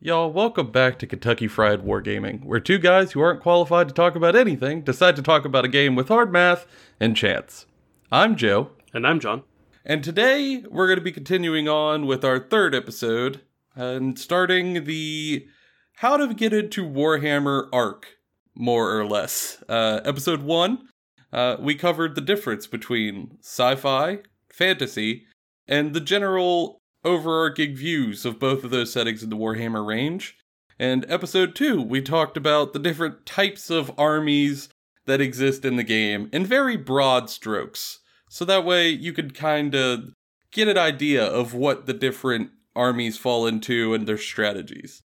[0.00, 4.14] Y'all, welcome back to Kentucky Fried Wargaming, where two guys who aren't qualified to talk
[4.14, 6.66] about anything decide to talk about a game with hard math
[7.00, 7.66] and chance.
[8.12, 9.42] I'm Joe, And I'm John.
[9.84, 13.40] and today we're going to be continuing on with our third episode
[13.74, 15.46] and starting the
[15.94, 18.06] How to Get into Warhammer arc,
[18.54, 19.62] more or less.
[19.68, 20.88] Uh, episode one,
[21.32, 24.20] uh, we covered the difference between sci fi,
[24.52, 25.24] fantasy,
[25.66, 30.36] and the general overarching views of both of those settings in the Warhammer range.
[30.78, 34.68] And episode 2, we talked about the different types of armies
[35.06, 38.00] that exist in the game in very broad strokes.
[38.28, 40.12] So that way you could kind of
[40.52, 45.02] get an idea of what the different armies fall into and their strategies.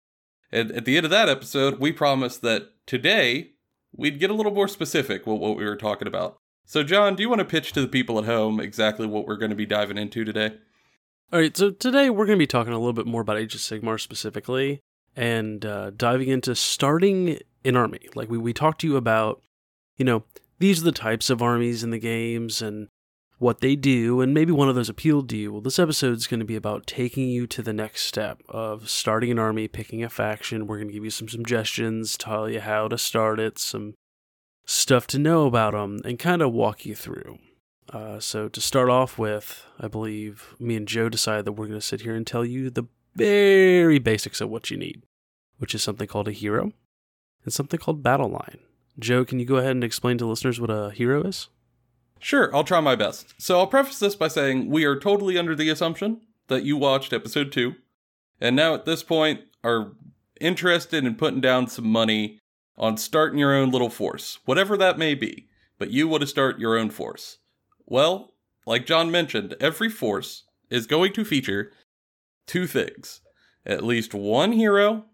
[0.52, 3.52] And at the end of that episode, we promised that today
[3.96, 6.36] we'd get a little more specific with what we were talking about.
[6.66, 9.36] So, John, do you want to pitch to the people at home exactly what we're
[9.36, 10.58] going to be diving into today?
[11.32, 13.56] All right, so today we're going to be talking a little bit more about Age
[13.56, 14.78] of Sigmar specifically
[15.16, 18.08] and uh, diving into starting an army.
[18.14, 19.42] Like we, we talked to you about,
[19.96, 20.22] you know,
[20.60, 22.86] these are the types of armies in the games and
[23.38, 25.50] what they do, and maybe one of those appealed to you.
[25.50, 28.88] Well, this episode is going to be about taking you to the next step of
[28.88, 30.68] starting an army, picking a faction.
[30.68, 33.94] We're going to give you some suggestions, tell you how to start it, some
[34.64, 37.40] stuff to know about them, and kind of walk you through.
[37.92, 41.78] Uh, so to start off with, I believe me and Joe decided that we're going
[41.78, 42.84] to sit here and tell you the
[43.14, 45.02] very basics of what you need,
[45.58, 46.72] which is something called a hero
[47.44, 48.58] and something called battle line.
[48.98, 51.48] Joe, can you go ahead and explain to listeners what a hero is?
[52.18, 53.34] Sure, I'll try my best.
[53.38, 57.12] So I'll preface this by saying we are totally under the assumption that you watched
[57.12, 57.74] episode 2,
[58.40, 59.92] and now at this point are
[60.40, 62.38] interested in putting down some money
[62.78, 66.58] on starting your own little force, whatever that may be, but you want to start
[66.58, 67.38] your own force.
[67.86, 68.34] Well,
[68.66, 71.72] like John mentioned, every force is going to feature
[72.46, 73.20] two things
[73.64, 75.04] at least one hero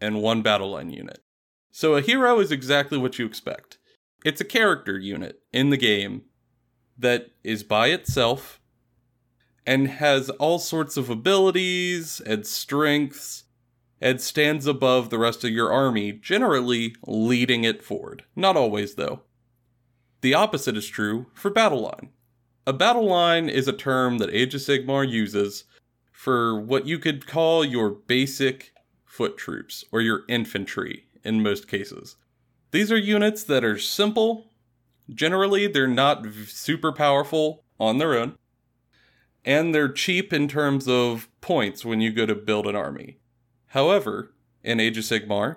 [0.00, 1.20] and one battle line unit.
[1.70, 3.78] So a hero is exactly what you expect.
[4.24, 6.22] It's a character unit in the game
[6.98, 8.60] that is by itself
[9.66, 13.44] and has all sorts of abilities and strengths
[14.00, 18.24] and stands above the rest of your army, generally leading it forward.
[18.36, 19.22] Not always, though.
[20.24, 22.08] The opposite is true for battle line.
[22.66, 25.64] A battle line is a term that Age of Sigmar uses
[26.12, 28.72] for what you could call your basic
[29.04, 32.16] foot troops or your infantry in most cases.
[32.70, 34.50] These are units that are simple.
[35.10, 38.38] Generally, they're not super powerful on their own.
[39.44, 43.18] And they're cheap in terms of points when you go to build an army.
[43.66, 45.56] However, in Age of Sigmar,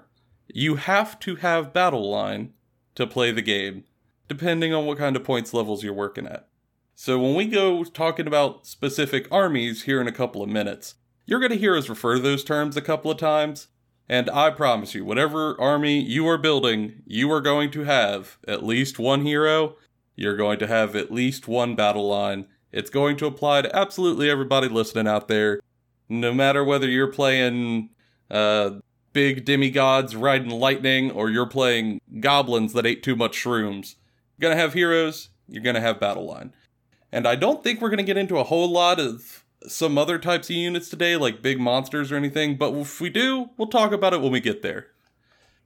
[0.49, 2.51] you have to have battle line
[2.95, 3.85] to play the game,
[4.27, 6.47] depending on what kind of points levels you're working at.
[6.95, 10.95] So when we go talking about specific armies here in a couple of minutes,
[11.25, 13.67] you're going to hear us refer to those terms a couple of times,
[14.09, 18.63] and I promise you, whatever army you are building, you are going to have at
[18.63, 19.75] least one hero,
[20.15, 22.47] you're going to have at least one battle line.
[22.71, 25.59] It's going to apply to absolutely everybody listening out there,
[26.09, 27.89] no matter whether you're playing
[28.31, 28.71] uh,
[29.13, 33.95] big demigods riding lightning or you're playing goblins that ate too much shrooms.
[34.41, 36.53] To have heroes, you're to have battle line.
[37.11, 40.49] And I don't think we're to get into a whole lot of some other types
[40.49, 44.13] of units today, like big monsters or anything, but if we do, we'll talk about
[44.13, 44.87] it when we get there.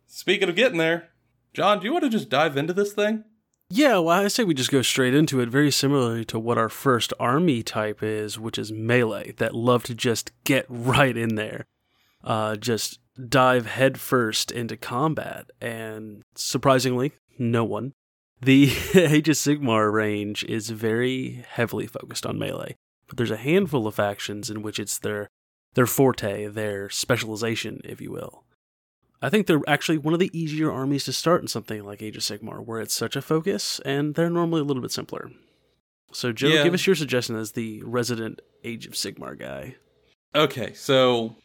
[0.08, 1.09] Speaking of getting there,
[1.54, 3.26] John, do you want to just dive into this thing?
[3.70, 6.68] Yeah, well, I say we just go straight into it, very similarly to what our
[6.70, 11.66] first army type is, which is melee, that love to just get right in there,
[12.24, 13.00] uh, just
[13.30, 15.50] dive headfirst into combat.
[15.62, 17.94] And surprisingly, no one.
[18.41, 22.75] The Age of Sigmar range is very heavily focused on melee,
[23.07, 25.28] but there's a handful of factions in which it's their
[25.74, 28.44] their forte, their specialization, if you will.
[29.22, 32.18] I think they're actually one of the easier armies to start in something like Age
[32.18, 35.31] of Sigmar, where it's such a focus, and they're normally a little bit simpler.
[36.12, 36.63] So, Joe, Yeah.
[36.63, 39.75] give us your suggestion as the resident Age of Sigmar guy.
[40.35, 41.35] Okay, so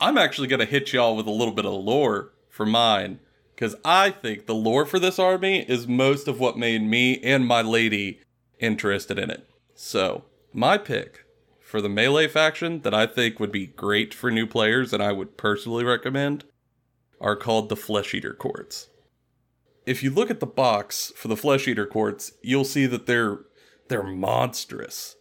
[0.00, 3.18] I'm actually going to hit y'all with a little bit of lore for mine,
[3.58, 7.44] because I think the lore for this army is most of what made me and
[7.44, 8.20] my lady
[8.60, 9.50] interested in it.
[9.74, 11.24] So, my pick
[11.60, 15.10] for the melee faction that I think would be great for new players and I
[15.10, 16.44] would personally recommend
[17.20, 18.90] are called the Flesh Eater Courts.
[19.84, 23.40] If you look at the box for the Flesh Eater Courts, you'll see that they're
[23.88, 25.16] they're monstrous.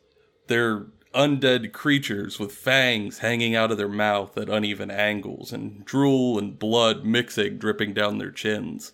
[0.45, 0.85] They're
[1.17, 6.59] undead creatures with fangs hanging out of their mouth at uneven angles and drool and
[6.59, 8.93] blood mixing dripping down their chins.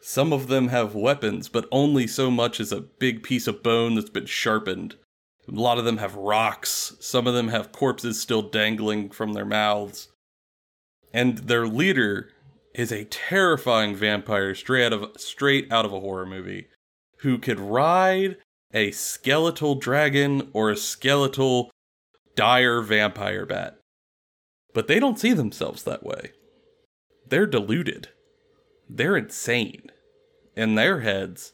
[0.00, 3.94] Some of them have weapons, but only so much as a big piece of bone
[3.94, 4.96] that's been sharpened.
[5.46, 6.96] A lot of them have rocks.
[7.00, 10.08] Some of them have corpses still dangling from their mouths.
[11.12, 12.30] And their leader
[12.74, 16.68] is a terrifying vampire straight out of straight out of a horror movie
[17.20, 18.36] who could ride
[18.72, 21.70] a skeletal dragon or a skeletal
[22.36, 23.78] dire vampire bat.
[24.74, 26.32] But they don't see themselves that way.
[27.26, 28.08] They're deluded.
[28.88, 29.90] They're insane.
[30.56, 31.52] In their heads,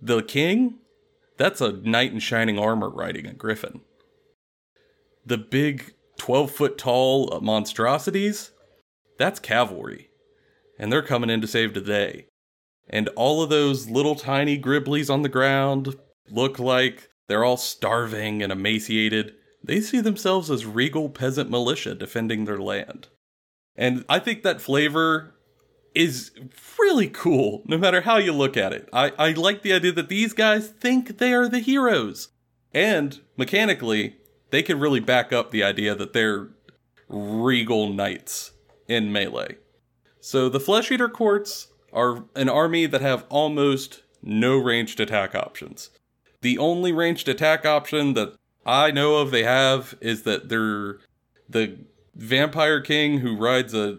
[0.00, 0.78] the king,
[1.36, 3.80] that's a knight in shining armor riding a griffin.
[5.24, 8.50] The big 12 foot tall monstrosities,
[9.18, 10.08] that's cavalry.
[10.78, 12.26] And they're coming in to save the day.
[12.90, 15.96] And all of those little tiny griblies on the ground
[16.28, 19.34] look like they're all starving and emaciated.
[19.62, 23.08] They see themselves as regal peasant militia defending their land.
[23.76, 25.34] And I think that flavor
[25.94, 26.32] is
[26.78, 28.88] really cool, no matter how you look at it.
[28.92, 32.28] I, I like the idea that these guys think they are the heroes.
[32.72, 34.16] And mechanically,
[34.50, 36.48] they can really back up the idea that they're
[37.08, 38.52] regal knights
[38.88, 39.56] in melee.
[40.20, 45.90] So the Flesh Eater Courts are an army that have almost no ranged attack options.
[46.42, 48.34] The only ranged attack option that
[48.64, 50.98] I know of they have is that they're
[51.48, 51.78] the
[52.14, 53.98] vampire king who rides a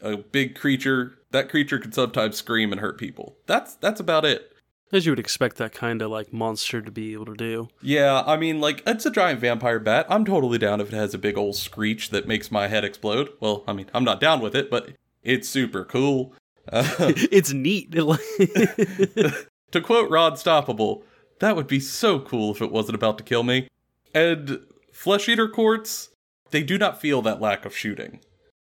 [0.00, 1.18] a big creature.
[1.30, 3.36] That creature can sometimes scream and hurt people.
[3.46, 4.52] That's that's about it.
[4.90, 7.68] As you would expect that kind of like monster to be able to do.
[7.82, 10.06] Yeah, I mean, like, it's a giant vampire bat.
[10.08, 13.28] I'm totally down if it has a big old screech that makes my head explode.
[13.38, 14.92] Well, I mean, I'm not down with it, but
[15.22, 16.32] it's super cool.
[16.70, 16.88] Uh,
[17.32, 17.90] it's neat.
[19.70, 21.02] to quote Ron Stoppable,
[21.40, 23.68] that would be so cool if it wasn't about to kill me.
[24.14, 24.60] And
[24.92, 26.10] Flesh Eater Courts,
[26.50, 28.20] they do not feel that lack of shooting.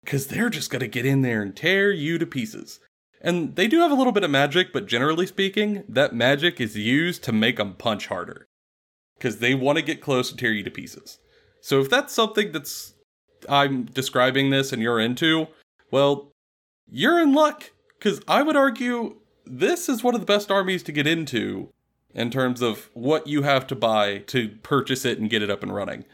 [0.03, 2.79] Because they're just going to get in there and tear you to pieces.
[3.21, 6.75] And they do have a little bit of magic, but generally speaking, that magic is
[6.75, 8.47] used to make them punch harder.
[9.17, 11.19] Because they want to get close and tear you to pieces.
[11.61, 12.95] So if that's something that's
[13.47, 15.47] I'm describing this and you're into,
[15.91, 16.31] well,
[16.89, 17.71] you're in luck.
[18.01, 21.69] Because I would argue this is one of the best armies to get into
[22.15, 25.61] in terms of what you have to buy to purchase it and get it up
[25.61, 26.05] and running.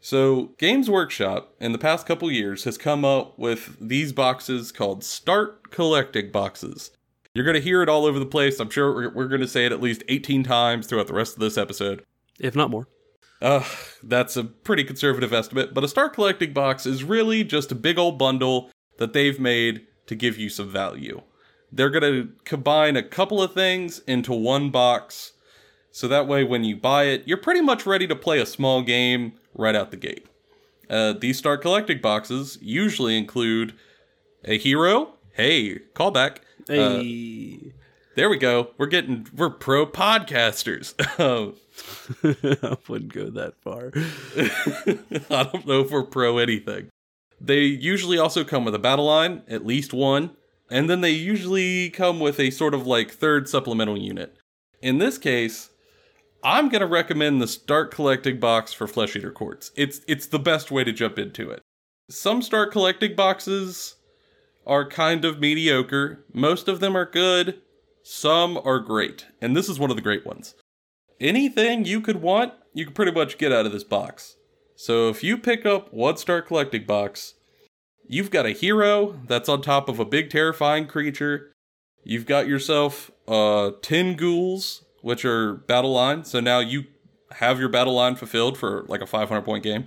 [0.00, 5.04] So, Games Workshop in the past couple years has come up with these boxes called
[5.04, 6.90] Start Collecting boxes.
[7.34, 8.58] You're going to hear it all over the place.
[8.58, 11.40] I'm sure we're, going to say it at least 18 times throughout the rest of
[11.40, 12.02] this episode.
[12.40, 12.88] If not more.
[13.42, 13.64] Uh,
[14.02, 17.98] that's a pretty conservative estimate, but a Start Collecting box is really just a big
[17.98, 21.20] old bundle that they've made to give you some value.
[21.74, 25.32] They're going to combine a couple of things into one box
[25.94, 28.82] so that way, when you buy it, you're pretty much ready to play a small
[28.82, 30.26] game right out the gate.
[30.90, 33.74] Uh, these start collecting boxes usually include
[34.44, 35.14] a hero.
[35.34, 36.38] Hey, callback.
[36.66, 37.60] Hey.
[37.64, 37.70] Uh,
[38.16, 38.70] there we go.
[38.76, 40.94] We're getting we're pro podcasters.
[42.64, 43.92] I wouldn't go that far.
[45.30, 46.88] I don't know if we're pro anything.
[47.40, 50.30] They usually also come with a battle line, at least one,
[50.74, 54.36] and then they usually come with a sort of like third supplemental unit.
[54.82, 55.70] In this case,
[56.42, 59.70] I'm gonna recommend the Start Collecting box for Flesh Eater Courts.
[59.76, 61.62] It's it's the best way to jump into it.
[62.10, 63.94] Some Start Collecting boxes
[64.66, 66.24] are kind of mediocre.
[66.32, 67.62] Most of them are good.
[68.02, 70.56] Some are great, and this is one of the great ones.
[71.20, 74.38] Anything you could want, you can pretty much get out of this box.
[74.74, 77.34] So if you pick up one Start Collecting box,
[78.06, 81.52] you've got a hero that's on top of a big terrifying creature.
[82.04, 86.24] You've got yourself uh 10 ghouls which are battle line.
[86.24, 86.84] So now you
[87.32, 89.86] have your battle line fulfilled for like a 500 point game.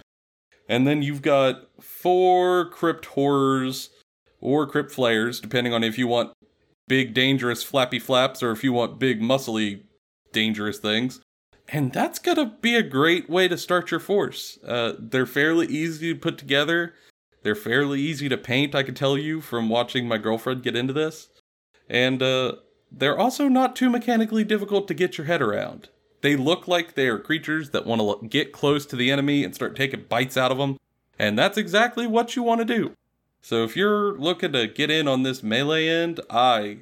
[0.69, 3.89] And then you've got four crypt horrors
[4.39, 6.33] or crypt flayers, depending on if you want
[6.87, 9.81] big, dangerous flappy flaps or if you want big, muscly,
[10.33, 11.19] dangerous things.
[11.67, 14.59] And that's going to be a great way to start your force.
[14.63, 16.93] Uh, they're fairly easy to put together.
[17.47, 20.91] They're fairly easy to paint, I can tell you from watching my girlfriend get into
[20.91, 21.29] this.
[21.89, 22.55] And uh,
[22.91, 25.87] they're also not too mechanically difficult to get your head around.
[26.19, 29.55] They look like they are creatures that want to get close to the enemy and
[29.55, 30.77] start taking bites out of them,
[31.17, 32.91] and that's exactly what you want to do.
[33.41, 36.79] So if you're looking to get in on this melee end, I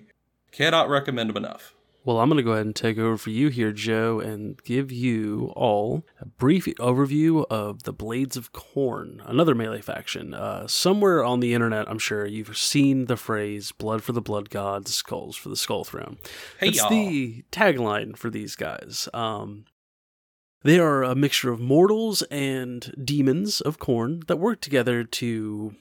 [0.51, 1.74] cannot recommend them enough.
[2.05, 4.91] Well, I'm going to go ahead and take over for you here, Joe, and give
[4.91, 10.35] you all a brief overview of the Blades of Khorne, another melee faction.
[10.35, 14.51] Uh, somewhere on the internet, I'm sure you've seen the phrase "blood for the blood
[14.51, 16.17] gods, skulls for the skull throne."
[16.59, 16.89] Hey, It's y'all.
[16.91, 19.09] the tagline for these guys.
[19.11, 19.65] Um,
[20.61, 25.73] they are a mixture of mortals and demons of Khorne that work together to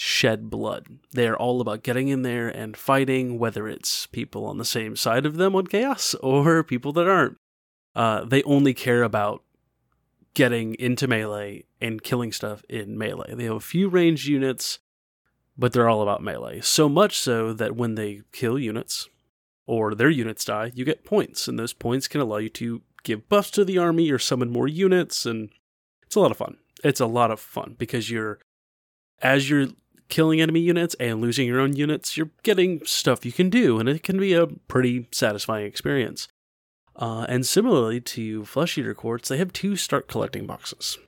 [0.00, 0.86] shed blood.
[1.12, 4.96] They are all about getting in there and fighting, whether it's people on the same
[4.96, 7.36] side of them on Chaos or people that aren't.
[7.94, 9.42] Uh, they only care about
[10.34, 13.34] getting into melee and killing stuff in melee.
[13.34, 14.78] They have a few ranged units,
[15.56, 16.60] but they're all about melee.
[16.60, 19.08] So much so that when they kill units
[19.66, 23.28] or their units die, you get points, and those points can allow you to give
[23.28, 25.50] buffs to the army or summon more units, and
[26.06, 26.58] it's a lot of fun.
[26.84, 28.38] It's a lot of fun because you're
[29.20, 29.68] as you're
[30.08, 33.88] killing enemy units and losing your own units, you're getting stuff you can do, and
[33.88, 36.28] it can be a pretty satisfying experience.
[36.96, 40.98] Uh, and similarly to Flesh Eater Courts, they have two start collecting boxes.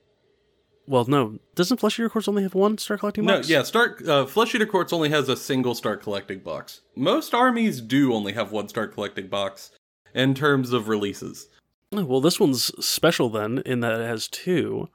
[0.87, 3.49] Well, no, doesn't Flesh Eater Courts only have one start collecting box?
[3.49, 6.81] No, yeah, start uh, Flesh Eater Courts only has a single start collecting box.
[6.97, 9.73] Most armies do only have one start collecting box
[10.15, 11.49] in terms of releases.
[11.93, 14.89] Well, this one's special then in that it has two.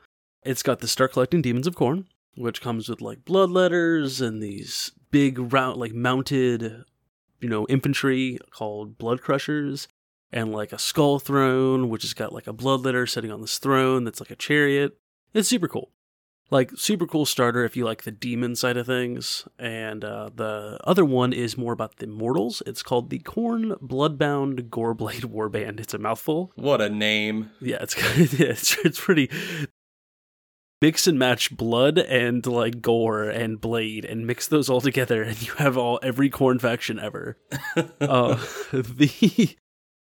[0.43, 4.41] It's got the start collecting Demons of Khorne, which comes with like blood letters and
[4.41, 6.83] these big round like mounted,
[7.39, 9.87] you know, infantry called blood crushers,
[10.31, 13.57] and like a skull throne, which has got like a blood letter sitting on this
[13.57, 14.97] throne that's like a chariot.
[15.33, 15.91] It's super cool.
[16.51, 19.47] Like super cool starter if you like the demon side of things.
[19.57, 22.61] And uh, the other one is more about the mortals.
[22.67, 25.79] It's called the Khorne Bloodbound Goreblade Warband.
[25.79, 26.51] It's a mouthful.
[26.55, 27.49] What a name.
[27.61, 27.97] Yeah, it's
[28.39, 29.29] yeah, it's, it's pretty
[30.81, 35.41] mix and match blood and like gore and blade and mix those all together and
[35.41, 37.37] you have all every Khorne faction ever.
[38.01, 38.35] uh,
[38.71, 39.55] the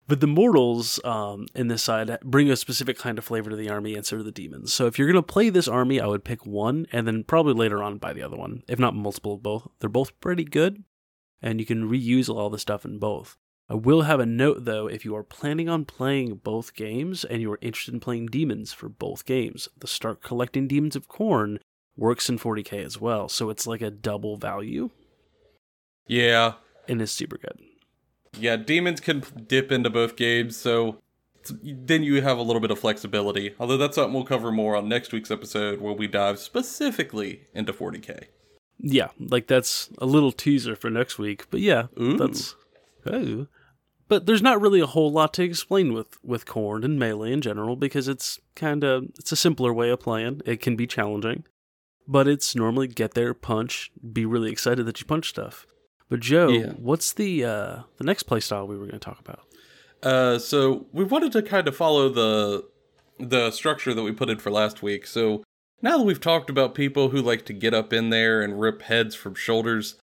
[0.08, 3.70] but the mortals um, in this side bring a specific kind of flavor to the
[3.70, 4.72] army and so do the demons.
[4.72, 7.82] So if you're gonna play this army, I would pick one and then probably later
[7.82, 9.68] on buy the other one, if not multiple of both.
[9.80, 10.84] They're both pretty good,
[11.40, 13.36] and you can reuse all the stuff in both.
[13.68, 17.40] I will have a note though if you are planning on playing both games and
[17.40, 21.58] you are interested in playing demons for both games, the start collecting demons of Khorne
[21.96, 23.28] works in 40k as well.
[23.28, 24.90] So it's like a double value
[26.06, 26.54] Yeah.
[26.88, 27.58] and it's super good.
[28.38, 30.98] Yeah, demons can dip into both games, so
[31.62, 33.54] then you have a little bit of flexibility.
[33.60, 37.72] Although that's something we'll cover more on next week's episode where we dive specifically into
[37.72, 38.24] 40k.
[38.78, 41.44] Yeah, like that's a little teaser for next week.
[41.50, 42.16] But yeah, Ooh.
[42.16, 42.56] that's
[43.06, 43.46] oh.
[44.08, 47.40] But there's not really a whole lot to explain with with Khorne and melee in
[47.40, 50.42] general because it's kind of it's a simpler way of playing.
[50.44, 51.44] It can be challenging,
[52.06, 55.66] but it's normally get there, punch, be really excited that you punch stuff.
[56.10, 56.72] But Joe, Yeah.
[56.72, 59.40] what's the uh the next play style we were going to talk about?
[60.02, 62.64] Uh, so we wanted to kind of follow the
[63.18, 65.06] the structure that we put in for last week.
[65.06, 65.42] So
[65.80, 68.82] now that we've talked about people who like to get up in there and rip
[68.82, 69.94] heads from shoulders,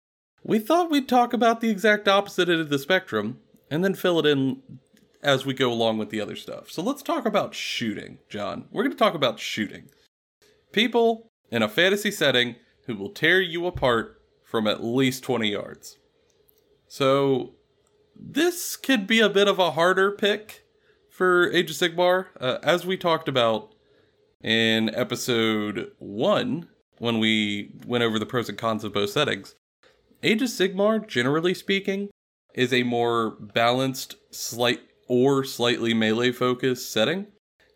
[0.42, 3.38] we thought we'd talk about the exact opposite end of the spectrum
[3.70, 4.62] and then fill it in
[5.22, 6.70] as we go along with the other stuff.
[6.70, 8.66] So let's talk about shooting, John.
[8.70, 9.88] We're going to talk about shooting.
[10.72, 15.98] People in a fantasy setting who will tear you apart from at least 20 yards.
[16.86, 17.54] So
[18.16, 20.64] this could be a bit of a harder pick
[21.10, 22.26] for Age of Sigmar.
[22.40, 23.74] Uh, as we talked about
[24.42, 26.68] in episode one,
[26.98, 29.54] when we went over the pros and cons of both settings,
[30.20, 32.10] Age of Sigmar, generally speaking,
[32.52, 37.28] is a more balanced, slight or slightly melee focused setting,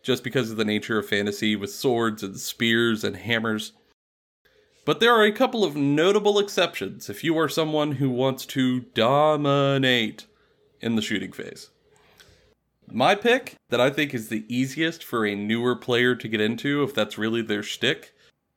[0.02, 3.72] just because of the nature of fantasy with swords and spears and hammers.
[4.84, 8.80] But there are a couple of notable exceptions if you are someone who wants to
[8.80, 10.26] dominate
[10.80, 11.70] in the shooting phase.
[12.90, 16.82] My pick that I think is the easiest for a newer player to get into,
[16.82, 18.12] if that's really their shtick,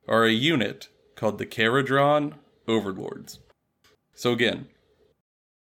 [0.08, 2.34] are a unit called the Kharadron
[2.66, 3.38] Overlords.
[4.16, 4.66] So again,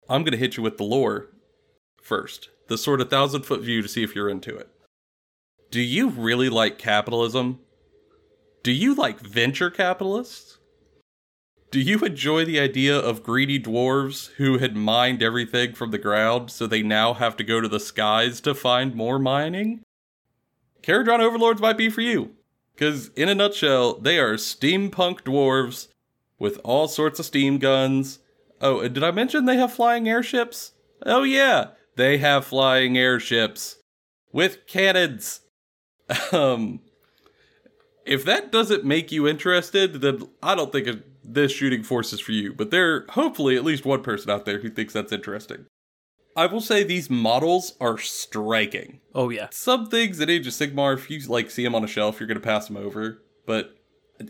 [0.09, 1.29] I'm going to hit you with the lore
[2.01, 4.69] first, the sort of thousand foot view to see if you're into it.
[5.71, 7.59] Do you really like capitalism?
[8.61, 10.59] Do you like venture capitalists?
[11.71, 16.51] Do you enjoy the idea of greedy dwarves who had mined everything from the ground
[16.51, 19.81] so they now have to go to the skies to find more mining?
[20.83, 22.35] Kharadron Overlords might be for you.
[22.75, 25.87] Because, in a nutshell, they are steampunk dwarves
[26.37, 28.19] with all sorts of steam guns.
[28.61, 30.73] Oh, and did I mention they have flying airships?
[31.05, 33.77] Oh, yeah, they have flying airships
[34.31, 35.41] with cannons.
[36.31, 36.81] Um,
[38.05, 42.33] if that doesn't make you interested, then I don't think this shooting force is for
[42.33, 42.53] you.
[42.53, 45.65] But there, hopefully, at least one person out there who thinks that's interesting.
[46.35, 48.99] I will say these models are striking.
[49.13, 49.47] Oh yeah.
[49.51, 52.27] Some things in Age of Sigmar, if you like see them on a shelf, you're
[52.27, 53.21] gonna pass them over.
[53.45, 53.75] But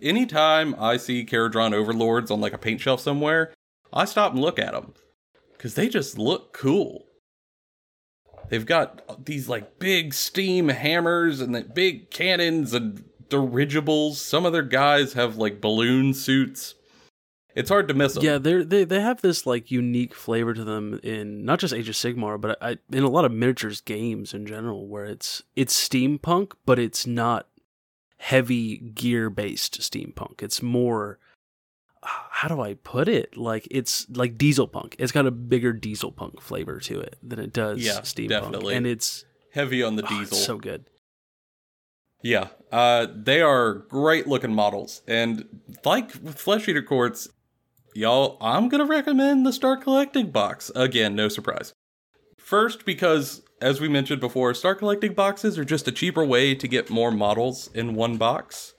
[0.02, 3.54] anytime I see Kharadron Overlords on like a paint shelf somewhere,
[3.94, 4.94] I stop and look at them
[5.54, 7.06] because they just look cool.
[8.50, 14.20] They've got these like big steam hammers and the big cannons and dirigibles.
[14.20, 16.76] Some of their guys have like balloon suits.
[17.56, 18.24] It's hard to miss them.
[18.24, 21.88] Yeah, they're, they they have this like unique flavor to them in not just Age
[21.88, 25.88] of Sigmar, but I, in a lot of miniatures games in general, where it's it's
[25.88, 27.48] steampunk, but it's not
[28.18, 30.42] heavy gear based steampunk.
[30.42, 31.20] It's more
[32.04, 33.38] how do I put it?
[33.38, 34.96] Like it's like diesel punk.
[35.00, 38.76] It's got a bigger diesel punk flavor to it than it does Yeah, steampunk, definitely.
[38.76, 40.38] and it's, Heavy on the oh, diesel.
[40.38, 40.86] it's so good.
[42.24, 45.46] Yeah, uh, they are great looking models, and
[45.84, 47.28] like with Flesh Eater Courts,
[47.94, 51.16] y'all, I'm gonna recommend the Star Collecting box again.
[51.16, 51.74] No surprise.
[52.40, 56.68] First, because as we mentioned before, Star Collecting boxes are just a cheaper way to
[56.68, 58.74] get more models in one box,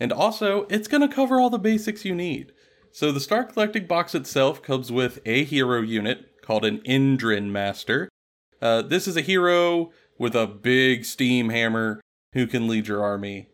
[0.00, 2.52] and also it's gonna cover all the basics you need.
[2.98, 8.08] So the Star Collecting box itself comes with a hero unit called an Endrinmaster.
[8.60, 12.00] Uh, this is a hero with a big steam hammer
[12.32, 13.46] who can lead your army.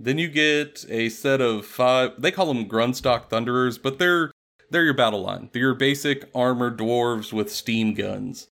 [0.00, 2.20] Then you get a set of five.
[2.20, 4.32] They call them Grundstok Thunderers, but they're
[4.68, 5.50] they're your battle line.
[5.52, 8.48] They're your basic armored dwarves with steam guns.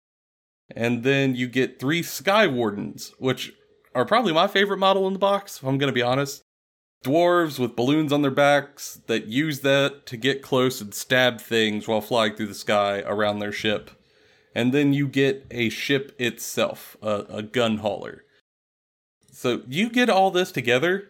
[0.76, 3.54] And then you get three Sky Wardens, which
[3.96, 5.60] are probably my favorite model in the box.
[5.60, 6.42] If I'm gonna be honest,
[7.03, 11.88] dwarves with balloons on their backs that use that to get close and stab things
[11.88, 13.91] while flying through the sky around their ship.
[14.55, 18.24] And then you get a ship itself, a, a gun hauler.
[19.31, 21.10] So you get all this together,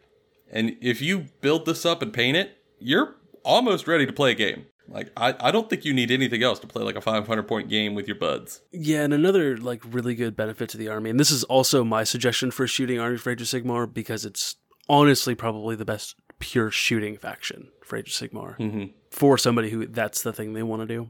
[0.51, 4.35] and if you build this up and paint it, you're almost ready to play a
[4.35, 4.65] game.
[4.88, 7.69] Like I, I don't think you need anything else to play like a 500 point
[7.69, 8.62] game with your buds.
[8.71, 12.03] Yeah, and another like really good benefit to the army, and this is also my
[12.03, 14.55] suggestion for shooting Army for Age of Sigmar because it's
[14.90, 19.86] honestly probably the best pure shooting faction for Age of Sigmar hmm for somebody who
[19.86, 21.10] that's the thing they want to do.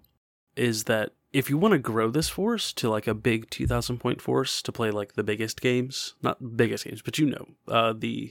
[0.57, 4.21] Is that if you want to grow this force to like a big 2,000 point
[4.21, 8.29] force to play like the biggest games, not biggest games, but you know, uh, the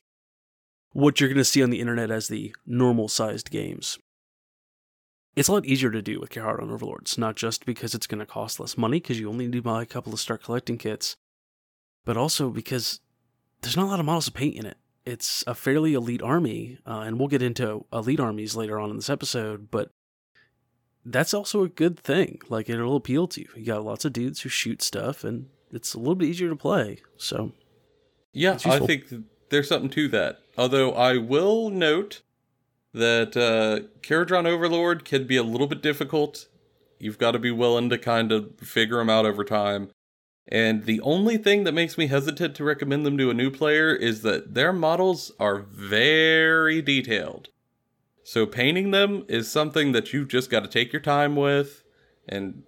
[0.93, 3.99] what you're going to see on the internet as the normal sized games.
[5.35, 8.27] It's a lot easier to do with Kharadron Overlords, not just because it's going to
[8.27, 11.17] cost less money because you only need to buy a couple of start collecting kits,
[12.05, 13.01] but also because
[13.63, 14.77] there's not a lot of models to paint in it.
[15.05, 18.97] It's a fairly elite army, uh, and we'll get into elite armies later on in
[18.97, 19.91] this episode, but
[21.05, 22.41] that's also a good thing.
[22.49, 23.49] Like, it'll appeal to you.
[23.57, 26.57] You got lots of dudes who shoot stuff, and it's a little bit easier to
[26.57, 26.99] play.
[27.17, 27.53] So,
[28.33, 29.07] Yeah, I think
[29.51, 30.39] there's something to that.
[30.57, 32.23] Although I will note
[32.93, 36.47] that uh, Kharadron Overlord can be a little bit difficult.
[36.99, 39.91] You've got to be willing to kind of figure them out over time.
[40.49, 43.95] And the only thing that makes me hesitant to recommend them to a new player
[43.95, 47.49] is that their models are very detailed.
[48.25, 51.85] So painting them is something that you've just got to take your time with
[52.29, 52.65] and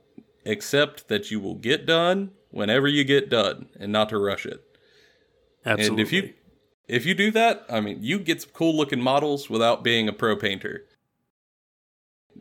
[0.47, 4.63] accept that you will get done whenever you get done and not to rush it.
[5.65, 5.89] absolutely.
[5.89, 6.35] And if you
[6.87, 10.13] if you do that, I mean, you get some cool looking models without being a
[10.13, 10.85] pro painter.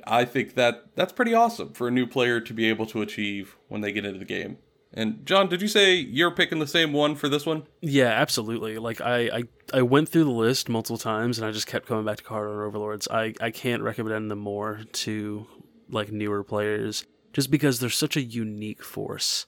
[0.05, 3.55] I think that that's pretty awesome for a new player to be able to achieve
[3.69, 4.57] when they get into the game.
[4.93, 7.63] And John, did you say you're picking the same one for this one?
[7.81, 8.77] Yeah, absolutely.
[8.77, 12.05] Like I, I, I went through the list multiple times, and I just kept coming
[12.05, 13.07] back to Kharadron Overlords.
[13.09, 15.47] I, I can't recommend them more to
[15.89, 19.47] like newer players, just because they're such a unique force.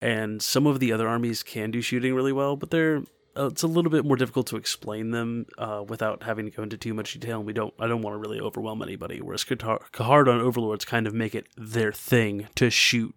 [0.00, 3.02] And some of the other armies can do shooting really well, but they're
[3.36, 6.62] uh, it's a little bit more difficult to explain them uh, without having to go
[6.62, 7.38] into too much detail.
[7.38, 9.20] And we don't, I don't want to really overwhelm anybody.
[9.20, 13.14] Whereas Kharadron Overlords kind of make it their thing to shoot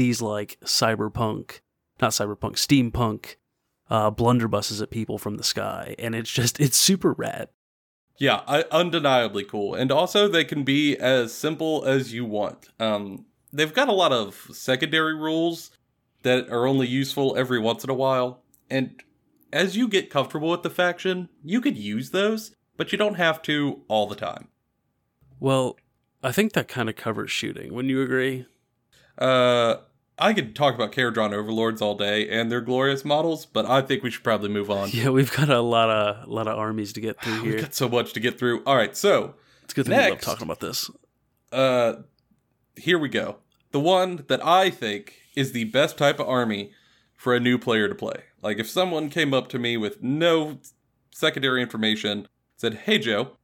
[0.00, 1.60] these like cyberpunk,
[2.00, 3.36] not cyberpunk, steampunk
[3.90, 7.48] uh, blunderbusses at people from the sky, and it's just it's super rad.
[8.16, 9.74] Yeah, I, undeniably cool.
[9.74, 12.68] And also, they can be as simple as you want.
[12.78, 15.70] Um, they've got a lot of secondary rules
[16.22, 18.42] that are only useful every once in a while.
[18.70, 19.02] And
[19.52, 23.40] as you get comfortable with the faction, you could use those, but you don't have
[23.42, 24.48] to all the time.
[25.38, 25.78] Well,
[26.22, 27.72] I think that kind of covers shooting.
[27.72, 28.46] Wouldn't you agree?
[29.16, 29.76] Uh,
[30.20, 34.02] I could talk about Kharadron Overlords all day and their glorious models, but I think
[34.02, 34.90] we should probably move on.
[34.92, 37.52] Yeah, we've got a lot of a lot of armies to get through here.
[37.52, 38.62] We've got so much to get through.
[38.64, 40.24] All right, so It's good thing we love Next.
[40.26, 40.90] talking about this.
[41.52, 41.94] uh
[42.76, 43.36] here we go.
[43.72, 46.72] The one that I think is the best type of army
[47.14, 48.24] for a new player to play.
[48.42, 50.58] Like if someone came up to me with no
[51.12, 53.36] secondary information, said, "Hey Joe,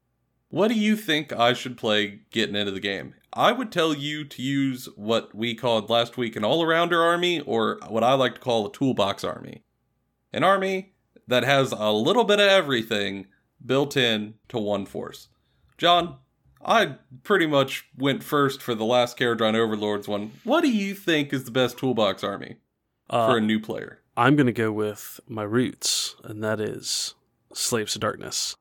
[0.49, 4.25] what do you think I should play getting into the game?" I would tell you
[4.25, 8.41] to use what we called last week an all-arounder army or what I like to
[8.41, 9.63] call a toolbox army.
[10.33, 10.95] An army
[11.29, 13.27] that has a little bit of everything
[13.65, 15.29] built in to one force.
[15.77, 16.17] John,
[16.65, 20.33] I pretty much went first for the last Kharadron Overlords one.
[20.43, 22.57] What do you think is the best toolbox army
[23.11, 24.01] Uh, for a new player?
[24.17, 27.15] I'm going to go with my roots, and that is
[27.53, 28.57] Slaves to Darkness.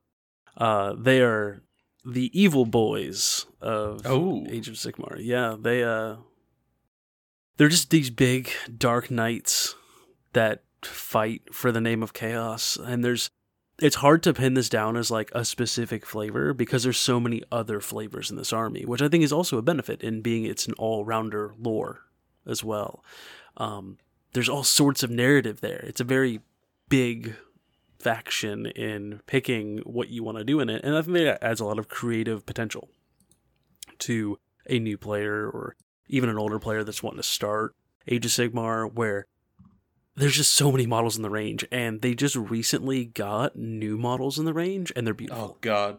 [0.58, 1.64] Uh, they are
[2.06, 5.18] the evil boys of Oh, Age of Sigmar.
[5.20, 6.18] Yeah, they uh
[7.58, 9.76] they're just these big dark knights
[10.34, 13.30] that fight for the name of chaos and there's
[13.82, 17.44] it's hard to pin this down as like a specific flavor because there's so many
[17.52, 20.66] other flavors in this army, which I think is also a benefit in being it's
[20.66, 22.02] an all-rounder lore
[22.48, 23.04] as well.
[23.58, 23.98] Um,
[24.32, 25.84] there's all sorts of narrative there.
[25.88, 26.40] It's a very
[26.88, 27.36] big
[28.06, 31.60] faction in picking what you want to do in it, and I think that adds
[31.60, 32.88] a lot of creative potential
[33.98, 34.38] to
[34.70, 35.76] a new player or
[36.08, 37.74] even an older player that's wanting to start
[38.08, 39.26] Age of Sigmar, where
[40.16, 44.38] there's just so many models in the range, and they just recently got new models
[44.38, 45.44] in the range, and they're beautiful.
[45.44, 45.98] Oh god,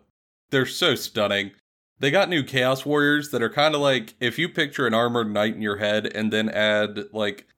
[0.50, 1.50] they're so stunning.
[1.98, 5.32] They got new Chaos Warriors that are kind of like if you picture an armored
[5.32, 7.48] knight in your head, and then add like,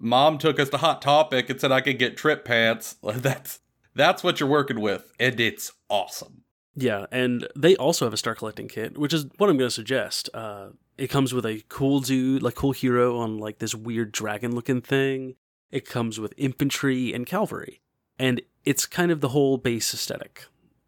[0.00, 3.60] "Mom took us to Hot Topic and said I could get trip pants." That's
[3.94, 6.44] that's what you're working with, and it's awesome.
[6.74, 9.74] Yeah, and they also have a star collecting kit, which is what I'm going to
[9.74, 10.30] suggest.
[10.32, 14.54] Uh, it comes with a cool dude, like cool hero on like this weird dragon
[14.54, 15.34] looking thing.
[15.70, 17.80] It comes with infantry and cavalry.
[18.18, 20.44] And it's kind of the whole base aesthetic,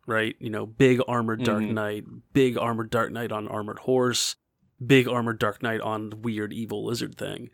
[0.07, 0.37] right?
[0.39, 1.73] You know, big armored Dark Mhm.
[1.73, 4.37] Knight, big armored Dark Knight on armored horse,
[4.85, 7.51] big armored Dark Knight on weird evil lizard thing.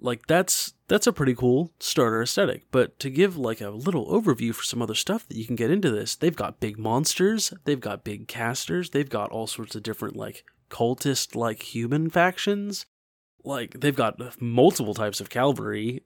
[0.00, 2.64] Like that's that's a pretty cool starter aesthetic.
[2.70, 5.70] But to give like a little overview for some other stuff that you can get
[5.70, 9.82] into this, they've got big monsters, they've got big casters, they've got all sorts of
[9.82, 12.86] different like cultist like human factions.
[13.44, 16.02] Like they've got multiple types of cavalry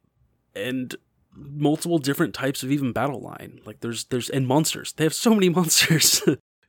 [0.54, 0.94] and
[1.34, 3.60] multiple different types of even battle line.
[3.64, 4.92] Like there's there's and monsters.
[4.92, 6.22] They have so many monsters.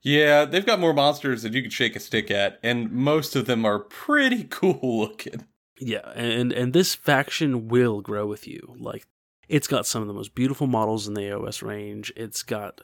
[0.04, 3.46] Yeah, they've got more monsters than you could shake a stick at, and most of
[3.46, 5.46] them are pretty cool looking.
[5.88, 8.76] Yeah, and and this faction will grow with you.
[8.78, 9.06] Like
[9.48, 12.12] it's got some of the most beautiful models in the AOS range.
[12.16, 12.82] It's got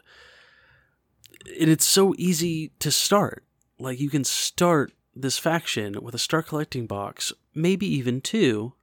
[1.59, 3.43] and it's so easy to start.
[3.77, 8.73] Like you can start this faction with a star collecting box, maybe even two,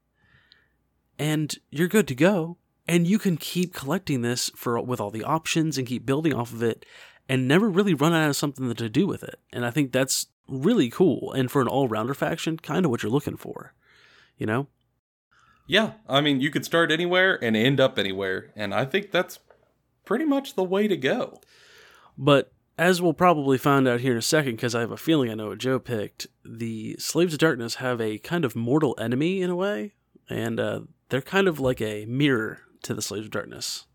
[1.19, 2.59] and you're good to go.
[2.89, 6.53] And you can keep collecting this for with all the options and keep building off
[6.53, 6.87] of it
[7.29, 9.41] and never really run out of something to do with it.
[9.53, 11.33] And I think that's really cool.
[11.33, 13.75] And for an all-rounder faction, kind of what you're looking for.
[14.37, 14.67] You know?
[15.67, 19.41] Yeah, I mean, you could start anywhere and end up anywhere, and I think that's
[20.05, 21.41] pretty much the way to go.
[22.17, 25.31] But as we'll probably find out here in a second, because I have a feeling
[25.31, 29.43] I know what Joe picked, the Slaves of Darkness have a kind of mortal enemy
[29.43, 29.95] in a way,
[30.29, 33.87] and uh, they're kind of like a mirror to the Slaves of Darkness.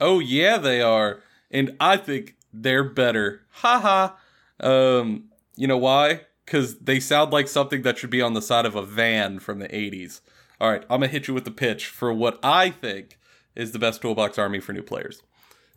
[0.00, 3.42] Oh yeah, they are, and I think they're better.
[3.50, 4.14] Haha.
[4.58, 5.24] um,
[5.56, 6.22] you know why?
[6.50, 9.60] Because they sound like something that should be on the side of a van from
[9.60, 10.20] the '80s.
[10.60, 13.20] All right, I'm gonna hit you with the pitch for what I think
[13.54, 15.22] is the best toolbox army for new players.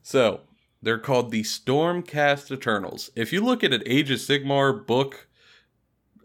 [0.02, 0.42] So
[0.82, 3.12] they're called the Stormcast Eternals.
[3.16, 5.28] If you look at an Age of Sigmar book,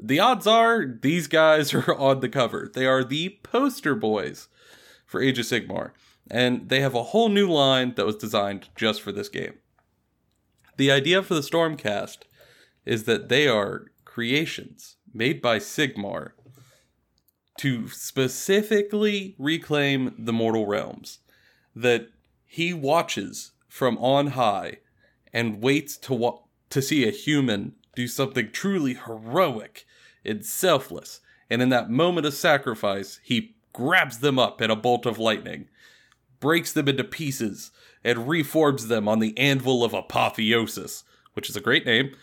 [0.02, 2.70] the odds are these guys are on the cover.
[2.72, 4.48] They are the poster boys
[5.04, 5.90] for Age of Sigmar,
[6.30, 9.58] and they have a whole new line that was designed just for this game.
[10.78, 12.20] The idea for the Stormcast
[12.86, 16.32] is that they are creations made by Sigmar
[17.58, 21.18] to specifically reclaim the mortal realms
[21.76, 22.08] that
[22.46, 24.78] he watches from on high
[25.32, 26.40] and waits to wa-
[26.70, 29.84] to see a human do something truly heroic
[30.24, 31.20] and selfless.
[31.50, 35.68] And in that moment of sacrifice he grabs them up in a bolt of lightning
[36.40, 37.70] breaks them into pieces
[38.02, 42.14] and reforms them on the anvil of apotheosis which is a great name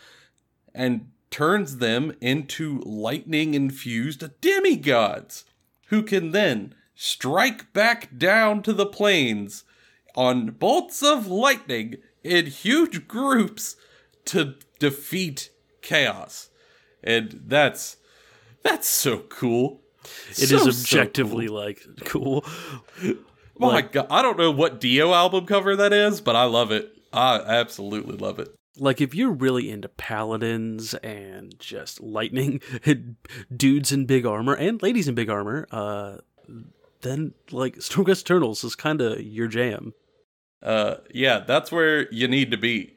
[0.73, 5.43] and turns them into lightning infused demigods
[5.87, 9.65] who can then strike back down to the plains
[10.15, 13.75] on bolts of lightning in huge groups
[14.23, 15.49] to defeat
[15.81, 16.49] chaos.
[17.03, 17.97] And that's
[18.63, 19.81] that's so cool.
[20.29, 21.55] It So, is so objectively cool.
[21.55, 22.45] like cool.
[23.59, 26.71] My like- god, I don't know what Dio album cover that is, but I love
[26.71, 26.93] it.
[27.11, 28.55] I absolutely love it.
[28.77, 32.61] Like if you're really into paladins and just lightning
[33.55, 36.17] dudes in big armor and ladies in big armor, uh,
[37.01, 39.93] then like Stormcast Eternals is kind of your jam.
[40.61, 42.95] Uh, yeah, that's where you need to be.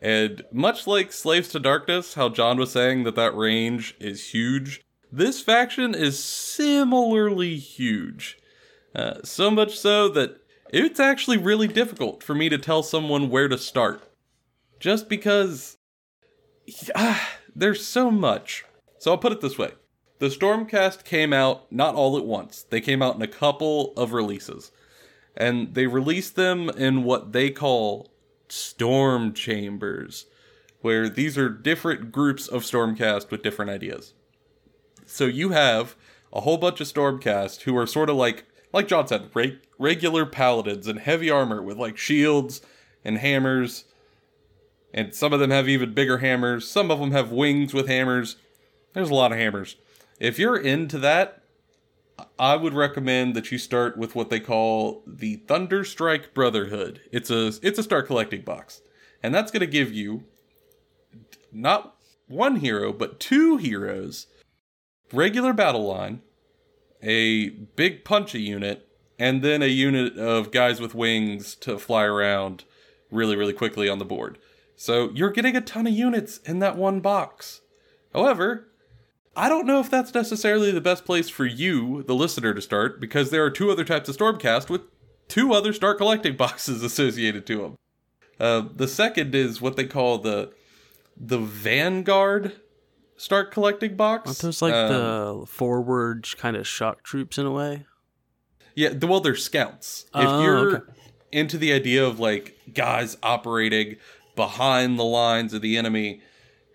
[0.00, 4.82] And much like Slaves to Darkness, how John was saying that that range is huge,
[5.10, 8.38] this faction is similarly huge.
[8.94, 13.48] Uh, so much so that it's actually really difficult for me to tell someone where
[13.48, 14.07] to start.
[14.78, 15.76] Just because
[16.94, 18.64] ah, there's so much.
[18.98, 19.72] So I'll put it this way
[20.18, 24.12] the Stormcast came out not all at once, they came out in a couple of
[24.12, 24.72] releases
[25.36, 28.10] and they released them in what they call
[28.48, 30.26] storm chambers,
[30.80, 34.14] where these are different groups of Stormcast with different ideas.
[35.06, 35.94] So you have
[36.32, 40.26] a whole bunch of Stormcast who are sort of like, like John said, reg- regular
[40.26, 42.60] paladins in heavy armor with like shields
[43.04, 43.84] and hammers
[44.92, 46.66] And some of them have even bigger hammers.
[46.68, 48.36] Some of them have wings with hammers.
[48.94, 49.76] There's a lot of hammers.
[50.18, 51.42] If you're into that,
[52.38, 57.00] I would recommend that you start with what they call the Thunderstrike Brotherhood.
[57.12, 58.80] It's a it's a start collecting box.
[59.22, 60.24] And that's going to give you
[61.52, 61.94] not
[62.26, 64.26] one hero, but two heroes,
[65.12, 66.22] regular battle line,
[67.02, 72.64] a big punchy unit, and then a unit of guys with wings to fly around
[73.10, 74.38] really, really quickly on the board.
[74.80, 77.62] So you're getting a ton of units in that one box.
[78.14, 78.68] However,
[79.36, 83.00] I don't know if that's necessarily the best place for you, the listener, to start,
[83.00, 84.82] because there are two other types of Stormcast with
[85.26, 87.76] two other start collecting boxes associated to them.
[88.38, 90.52] Uh, the second is what they call the
[91.20, 92.52] the Vanguard
[93.16, 94.28] start collecting box.
[94.28, 94.92] Aren't those like Um,
[95.40, 97.84] the forward kind of shock troops in a way?
[98.76, 100.04] Yeah, the- well, they're scouts.
[100.14, 100.92] If Oh, you're okay.
[101.32, 103.96] into the idea of like guys operating
[104.38, 106.20] behind the lines of the enemy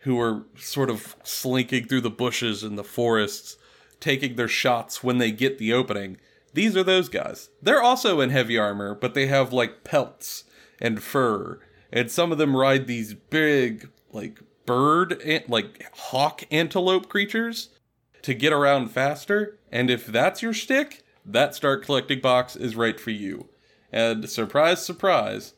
[0.01, 3.55] who are sort of slinking through the bushes and the forests,
[4.01, 6.17] taking their shots when they get the opening,
[6.53, 7.49] these are those guys.
[7.61, 10.43] They're also in heavy armor, but they have like pelts
[10.81, 17.69] and fur, and some of them ride these big, like bird, like hawk antelope creatures
[18.23, 19.57] to get around faster.
[19.71, 23.47] And if that's your stick, that start collecting box is right for you.
[23.89, 25.53] And surprise, surprise,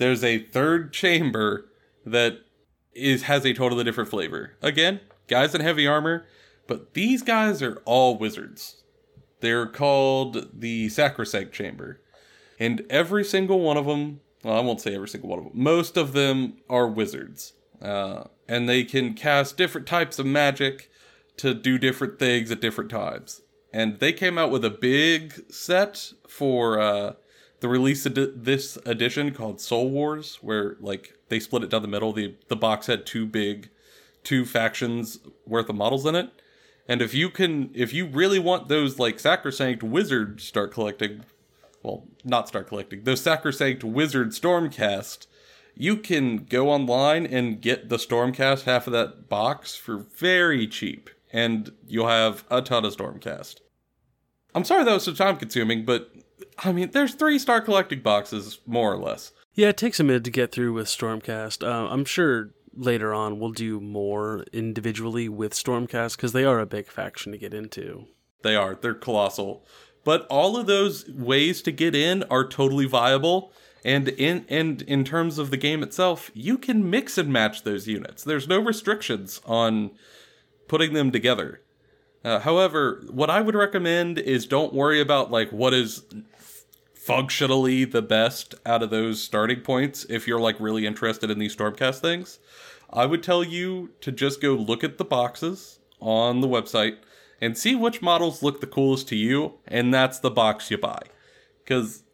[0.00, 1.66] there's a third chamber
[2.06, 2.38] that
[2.94, 4.56] is has a totally different flavor.
[4.62, 6.26] Again, guys in heavy armor,
[6.66, 8.82] but these guys are all wizards.
[9.40, 12.00] They're called the Sacrosanct Chamber.
[12.58, 15.52] And every single one of them, well, I won't say every single one of them,
[15.54, 17.52] most of them are wizards.
[17.82, 20.90] Uh, and they can cast different types of magic
[21.36, 23.42] to do different things at different times.
[23.72, 27.12] And they came out with a big set for uh,
[27.60, 31.88] the release of this edition called Soul Wars, where like they split it down the
[31.88, 32.12] middle.
[32.12, 33.70] The the box had two big,
[34.24, 36.30] two factions worth of models in it.
[36.88, 41.24] And if you can, if you really want those like sacrosanct wizard start collecting,
[41.82, 45.26] well, not start collecting, those sacrosanct wizard stormcast,
[45.76, 51.10] you can go online and get the stormcast half of that box for very cheap,
[51.32, 53.60] and you'll have a ton of stormcast.
[54.52, 56.10] I'm sorry that was so time consuming, but
[56.62, 59.32] I mean, there's three star collecting boxes more or less.
[59.54, 61.66] Yeah, it takes a minute to get through with Stormcast.
[61.66, 66.66] Uh, I'm sure later on we'll do more individually with Stormcast because they are a
[66.66, 68.06] big faction to get into.
[68.42, 68.74] They are.
[68.80, 69.66] They're colossal.
[70.04, 73.52] But all of those ways to get in are totally viable.
[73.84, 77.88] And in and in terms of the game itself, you can mix and match those
[77.88, 78.22] units.
[78.22, 79.90] There's no restrictions on
[80.68, 81.62] putting them together.
[82.22, 86.04] Uh, however, what I would recommend is don't worry about like what is
[87.10, 91.56] functionally the best out of those starting points if you're like really interested in these
[91.56, 92.38] Stormcast things.
[92.92, 96.98] I would tell you to just go look at the boxes on the website
[97.40, 101.00] and see which models look the coolest to you, and that's the box you buy.
[101.64, 102.04] Because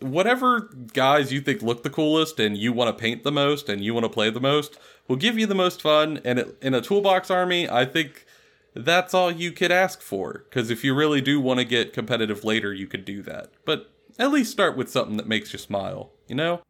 [0.00, 3.84] whatever guys you think look the coolest and you want to paint the most and
[3.84, 6.20] you want to play the most will give you the most fun.
[6.24, 8.26] And it, in a toolbox army, I think
[8.74, 10.44] that's all you could ask for.
[10.48, 13.52] Because if you really do want to get competitive later, you could do that.
[13.64, 16.62] But at least start with something that makes you smile, you know?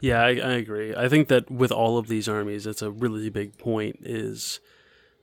[0.00, 0.94] Yeah, I, I agree.
[0.94, 4.58] I think that with all of these armies, it's a really big point is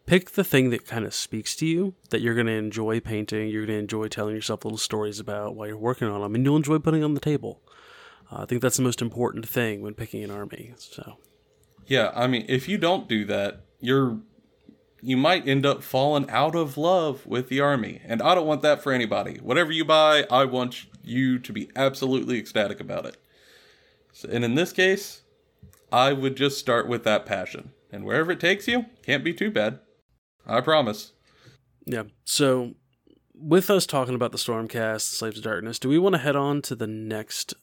[0.06, 3.50] pick the thing that kind of speaks to you that you're going to enjoy painting,
[3.50, 6.46] you're going to enjoy telling yourself little stories about while you're working on them, and
[6.46, 7.62] you'll enjoy putting on the table.
[8.32, 10.74] Uh, I think that's the most important thing when picking an army.
[10.78, 11.18] So,
[11.86, 14.20] Yeah, I mean, if you don't do that, you're
[15.02, 18.62] you might end up falling out of love with the army, and I don't want
[18.64, 19.40] that for anybody.
[19.42, 23.18] Whatever you buy, I want you to be absolutely ecstatic about it.
[24.14, 25.22] So, and in this case,
[25.92, 29.52] I would just start with that passion, and wherever it takes you, can't be too
[29.52, 29.80] bad.
[30.48, 31.12] I promise.
[31.86, 32.04] yeah.
[32.26, 32.74] So,
[33.34, 36.62] with us talking about the Stormcast, Slaves of Darkness, do we want to head on
[36.64, 37.54] to the next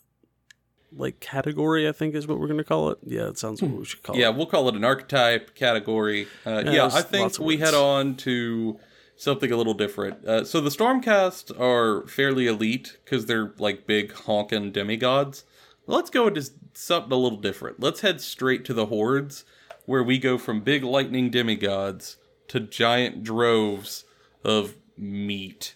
[0.92, 1.88] like category?
[1.88, 2.98] I think is what we're going to call it.
[3.04, 4.36] Yeah, it sounds what we should call Yeah, it.
[4.36, 6.26] we'll call it an archetype category.
[6.46, 7.64] Uh, Yeah, yeah, I think we words.
[7.70, 8.78] head on to
[9.16, 10.24] something a little different.
[10.24, 15.44] Uh, so the Stormcast are fairly elite because they're like big honking demigods.
[15.86, 17.80] Let's go into something a little different.
[17.80, 19.44] Let's head straight to the hordes,
[19.84, 22.16] where we go from big lightning demigods
[22.48, 24.04] to giant droves
[24.44, 25.74] of meat.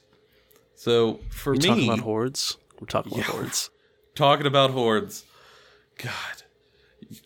[0.75, 1.59] So for me.
[1.59, 2.57] We me, talking about hordes.
[2.81, 3.33] We're talking about Yeah.
[3.33, 3.71] hordes.
[4.15, 5.25] talking about hordes.
[5.99, 6.43] God,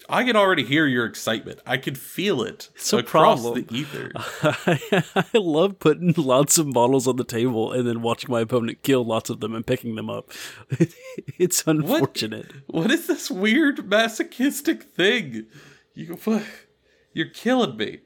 [0.08, 1.60] I can already hear your excitement.
[1.66, 4.12] I can feel it It's across the ether.
[5.14, 9.04] I love putting lots of models on the table and then watching my opponent kill
[9.04, 10.30] lots of them and picking them up.
[11.38, 12.50] it's unfortunate.
[12.66, 15.46] what is this weird masochistic thing?
[15.94, 16.16] You,
[17.12, 18.00] you're killing me.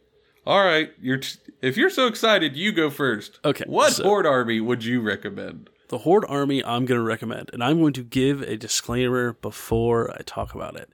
[0.47, 3.39] All right, you're t- if you're so excited, you go first.
[3.45, 5.71] Okay, What so- horde army would you recommend?
[5.89, 10.11] The Horde Army I'm going to recommend, and I'm going to give a disclaimer before
[10.11, 10.91] I talk about it.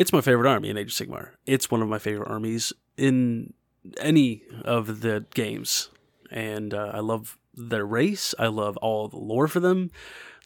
[0.00, 1.32] It's my favorite army in Age of Sigmar.
[1.44, 3.52] It's one of my favorite armies in
[3.98, 5.90] any of the games.
[6.30, 8.34] And uh, I love their race.
[8.38, 9.90] I love all the lore for them.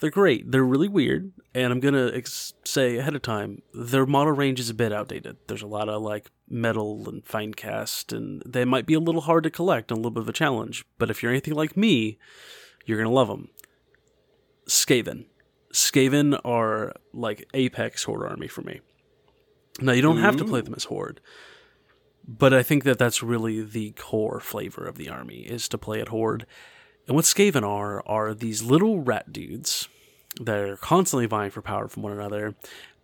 [0.01, 0.51] They're great.
[0.51, 1.31] They're really weird.
[1.55, 5.37] And I'm to ex- say ahead of time, their model range is a bit outdated.
[5.47, 9.21] There's a lot of like metal and fine cast, and they might be a little
[9.21, 10.85] hard to collect and a little bit of a challenge.
[10.99, 12.19] But if you're anything like me,
[12.87, 13.51] you're gonna love them.
[14.69, 15.27] Skaven.
[15.73, 18.81] Skaven are like apex horde army for me.
[19.81, 20.67] Now you don't have to play mm-hmm.
[20.67, 21.21] them as horde,
[22.27, 26.01] but I think that that's really the core flavor of the army is to play
[26.01, 26.47] at horde.
[27.07, 29.89] And what Skaven are are these little rat dudes
[30.41, 32.55] that are constantly vying for power from one another,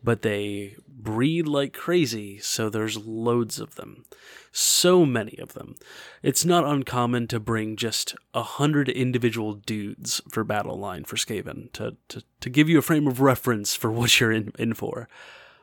[0.02, 4.04] but they breed like crazy, so there's loads of them.
[4.52, 5.76] So many of them.
[6.22, 11.70] It's not uncommon to bring just a hundred individual dudes for battle line for Skaven
[11.72, 15.08] to, to, to give you a frame of reference for what you're in, in for.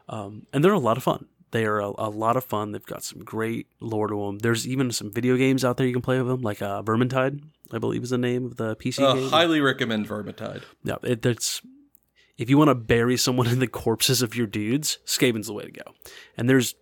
[0.10, 1.26] Um, and they're a lot of fun.
[1.52, 2.72] They are a, a lot of fun.
[2.72, 4.40] They've got some great lore to them.
[4.40, 7.42] There's even some video games out there you can play with them, like uh, Vermintide,
[7.72, 9.30] I believe is the name of the PC Uh, game.
[9.30, 10.64] highly recommend Vermintide.
[10.84, 11.62] Yeah, it, that's
[12.38, 15.64] if you want to bury someone in the corpses of your dudes, Skaven's the way
[15.66, 15.94] to go.
[16.38, 16.76] And there's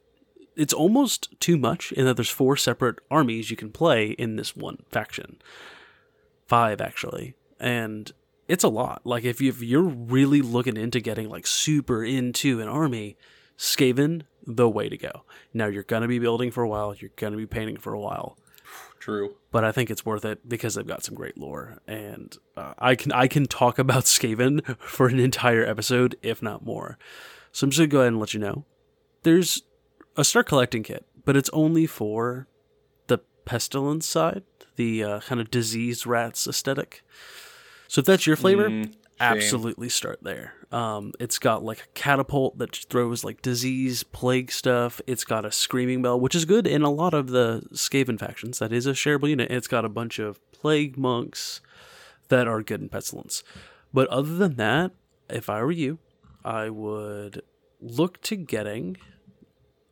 [0.56, 4.56] it's almost too much in that there's four separate armies you can play in this
[4.56, 5.38] one faction.
[6.48, 7.36] Five actually.
[7.60, 8.12] And
[8.48, 9.02] it's a lot.
[9.04, 13.18] Like if, you, if you're really looking into getting like super into an army,
[13.58, 15.24] Skaven the way to go.
[15.54, 17.94] Now you're going to be building for a while, you're going to be painting for
[17.94, 18.38] a while
[19.00, 19.36] True.
[19.52, 22.96] but I think it's worth it because they've got some great lore, and uh, I
[22.96, 26.98] can I can talk about Skaven for an entire episode, if not more.
[27.52, 28.66] So I'm just gonna go ahead and let you know.
[29.24, 29.62] There's
[30.18, 32.48] a start collecting kit, but it's only for
[33.08, 34.44] the pestilence side,
[34.76, 37.04] the uh, kind of disease rats aesthetic.
[37.88, 40.54] So if that's your flavor, Mm, absolutely start there.
[40.72, 45.00] Um, it's got like a catapult that throws like disease, plague stuff.
[45.08, 48.60] It's got a screaming bell, which is good in a lot of the Skaven factions.
[48.60, 49.52] That is a shareable unit.
[49.52, 51.62] It's got a bunch of plague monks
[52.30, 53.44] that are good in pestilence.
[53.94, 54.92] But other than that,
[55.30, 56.00] if I were you,
[56.44, 57.42] I would
[57.80, 58.98] look to getting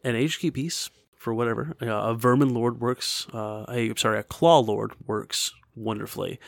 [0.03, 1.75] an HQ piece for whatever.
[1.82, 3.27] Uh, a Vermin Lord works.
[3.34, 6.39] Uh, a I'm sorry, a Claw Lord works wonderfully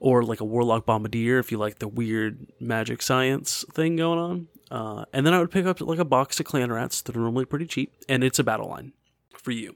[0.00, 4.48] or like a warlock bombardier if you like the weird magic science thing going on.
[4.70, 7.20] Uh, and then I would pick up like a box of clan rats that are
[7.20, 8.92] normally pretty cheap, and it's a battle line
[9.34, 9.74] for you.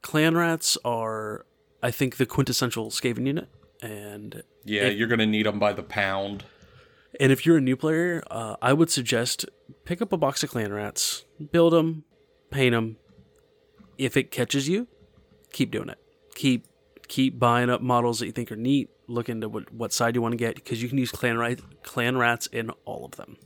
[0.00, 1.46] Clan rats are,
[1.82, 3.48] I think, the quintessential Skaven unit,
[3.80, 6.44] and Yeah, you're gonna need them by the pound.
[7.20, 9.44] and if you're a new player, uh, I would suggest
[9.84, 12.04] pick up a box of clan rats, build them,
[12.50, 12.96] paint them.
[13.98, 14.88] If it catches you,
[15.52, 15.98] keep doing it.
[16.34, 16.66] Keep
[17.12, 18.88] keep buying up models that you think are neat.
[19.06, 21.60] Look into what, what side you want to get because you can use clan rat,
[21.82, 23.36] clan rats in all of them,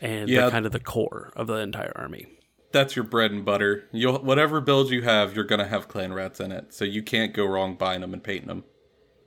[0.00, 0.42] and Yeah.
[0.42, 2.26] they're kind of the core of the entire army.
[2.70, 3.88] That's your bread and butter.
[3.92, 7.34] You'll whatever build you have, you're gonna have clan rats in it, so you can't
[7.34, 8.64] go wrong buying them and painting them.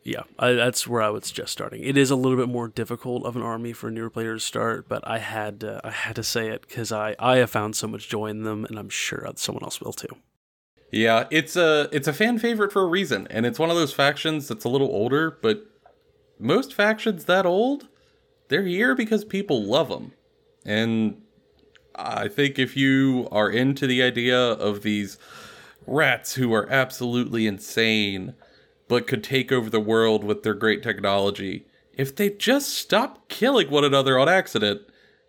[0.03, 1.83] Yeah, I, that's where I would suggest starting.
[1.83, 4.39] It is a little bit more difficult of an army for a newer player to
[4.39, 7.75] start, but I had to, I had to say it because I, I have found
[7.75, 10.15] so much joy in them, and I'm sure someone else will too.
[10.91, 13.93] Yeah, it's a it's a fan favorite for a reason, and it's one of those
[13.93, 15.65] factions that's a little older, but
[16.39, 17.87] most factions that old,
[18.49, 20.13] they're here because people love them.
[20.65, 21.21] And
[21.95, 25.17] I think if you are into the idea of these
[25.87, 28.33] rats who are absolutely insane
[28.87, 33.69] but could take over the world with their great technology, if they just stop killing
[33.69, 34.81] one another on accident,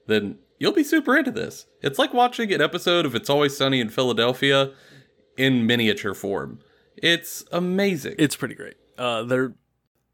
[0.07, 1.67] then you'll be super into this.
[1.81, 4.73] It's like watching an episode of It's Always Sunny in Philadelphia
[5.37, 6.61] in miniature form.
[6.97, 8.15] It's amazing.
[8.19, 8.77] It's pretty great.
[8.97, 9.55] Uh, they're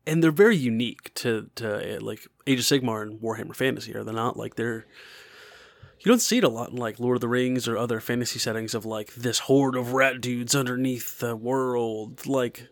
[0.07, 3.95] and they're very unique to to uh, like Age of Sigmar and Warhammer Fantasy.
[3.95, 4.87] Are they not like they're
[6.05, 8.41] you don't see it a lot in like Lord of the Rings or other fantasy
[8.41, 12.27] settings of like this horde of rat dudes underneath the world.
[12.27, 12.69] Like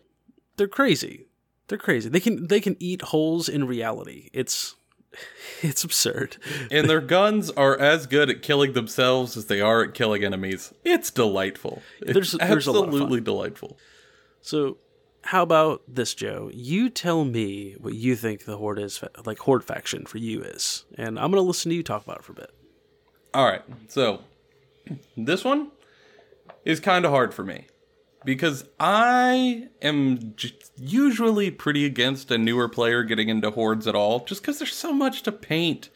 [0.56, 1.26] they're crazy.
[1.68, 2.08] They're crazy.
[2.08, 4.30] They can they can eat holes in reality.
[4.32, 4.74] It's
[5.62, 6.36] it's absurd.
[6.70, 10.72] and their guns are as good at killing themselves as they are at killing enemies.
[10.84, 11.82] It's delightful.
[12.00, 13.76] It's There's- there's a lot absolutely delightful.
[14.42, 14.78] So,
[15.22, 16.50] how about this, Joe?
[16.54, 20.84] You tell me what you think the horde is, like horde faction for you is,
[20.96, 22.50] and I'm gonna listen to you talk about it for a bit.
[23.34, 23.62] All right.
[23.88, 24.20] So,
[25.16, 25.72] this one
[26.64, 27.66] is kind of hard for me
[28.24, 34.24] because I am j- usually pretty against a newer player getting into hordes at all
[34.24, 35.88] just because there's so much to paint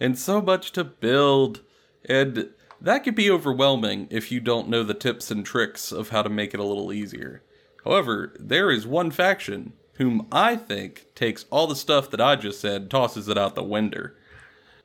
[0.00, 1.60] and so much to build.
[2.04, 2.50] And
[2.80, 6.28] that could be overwhelming if you don't know the tips and tricks of how to
[6.28, 7.42] make it a little easier.
[7.84, 12.60] However, there is one faction whom I think takes all the stuff that I just
[12.60, 14.10] said, tosses it out the window.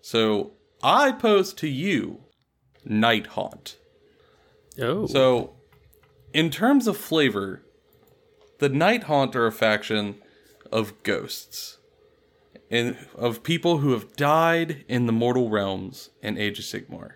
[0.01, 2.23] So I pose to you
[2.83, 3.77] Night Haunt.
[4.81, 5.05] Oh.
[5.05, 5.53] So,
[6.33, 7.61] in terms of flavor,
[8.59, 10.15] the Night Haunt are a faction
[10.71, 11.77] of ghosts.
[12.71, 17.13] And of people who have died in the mortal realms in Age of Sigmar.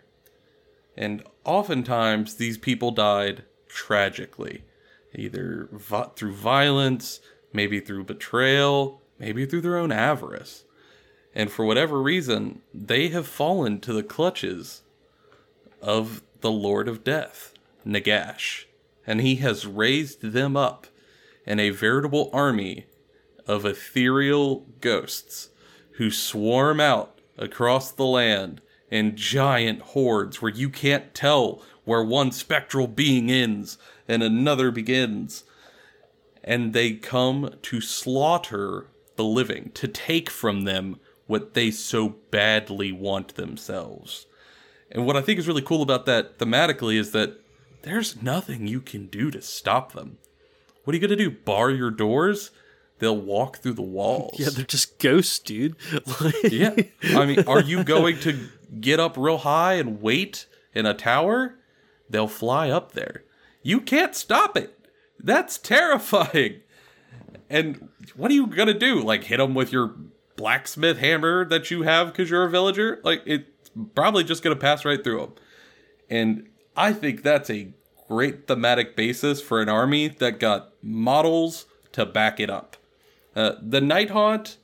[0.95, 4.63] And oftentimes, these people died tragically,
[5.15, 7.19] either vi- through violence,
[7.53, 10.63] maybe through betrayal, maybe through their own avarice.
[11.33, 14.83] And for whatever reason, they have fallen to the clutches
[15.81, 17.53] of the Lord of Death,
[17.85, 18.66] Nagash.
[19.07, 20.85] And he has raised them up
[21.45, 22.85] in a veritable army
[23.47, 25.49] of ethereal ghosts
[25.93, 32.31] who swarm out across the land in giant hordes where you can't tell where one
[32.31, 33.77] spectral being ends
[34.07, 35.45] and another begins.
[36.43, 42.91] And they come to slaughter the living, to take from them what they so badly
[42.91, 44.27] want themselves.
[44.91, 47.41] And what I think is really cool about that thematically is that
[47.87, 50.17] there's nothing you can do to stop them.
[50.83, 51.31] What are you going to do?
[51.31, 52.51] Bar your doors?
[52.99, 54.35] They'll walk through the walls.
[54.39, 55.75] yeah, they're just ghosts, dude.
[56.43, 56.75] Yeah.
[57.03, 58.47] I mean, are you going to
[58.79, 61.55] get up real high and wait in a tower?
[62.09, 63.23] They'll fly up there.
[63.61, 64.87] You can't stop it.
[65.19, 66.61] That's terrifying.
[67.49, 69.01] And what are you going to do?
[69.01, 69.95] Like hit them with your
[70.37, 73.01] blacksmith hammer that you have because you're a villager?
[73.03, 75.33] Like, it's probably just going to pass right through them.
[76.09, 77.73] And I think that's a
[78.07, 82.77] great thematic basis for an army that got models to back it up.
[83.35, 84.57] Uh, the Night Haunt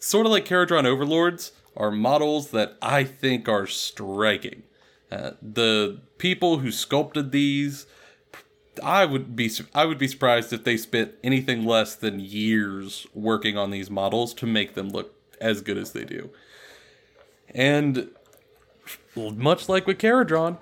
[0.00, 4.64] sort of like Kharadron Overlords, are models that I think are striking.
[5.10, 7.86] Uh, the people who sculpted these,
[8.82, 13.56] I would be I would be surprised if they spent anything less than years working
[13.56, 16.30] on these models to make them look as good as they do.
[17.54, 18.10] And
[19.16, 20.58] much like with Kharadron,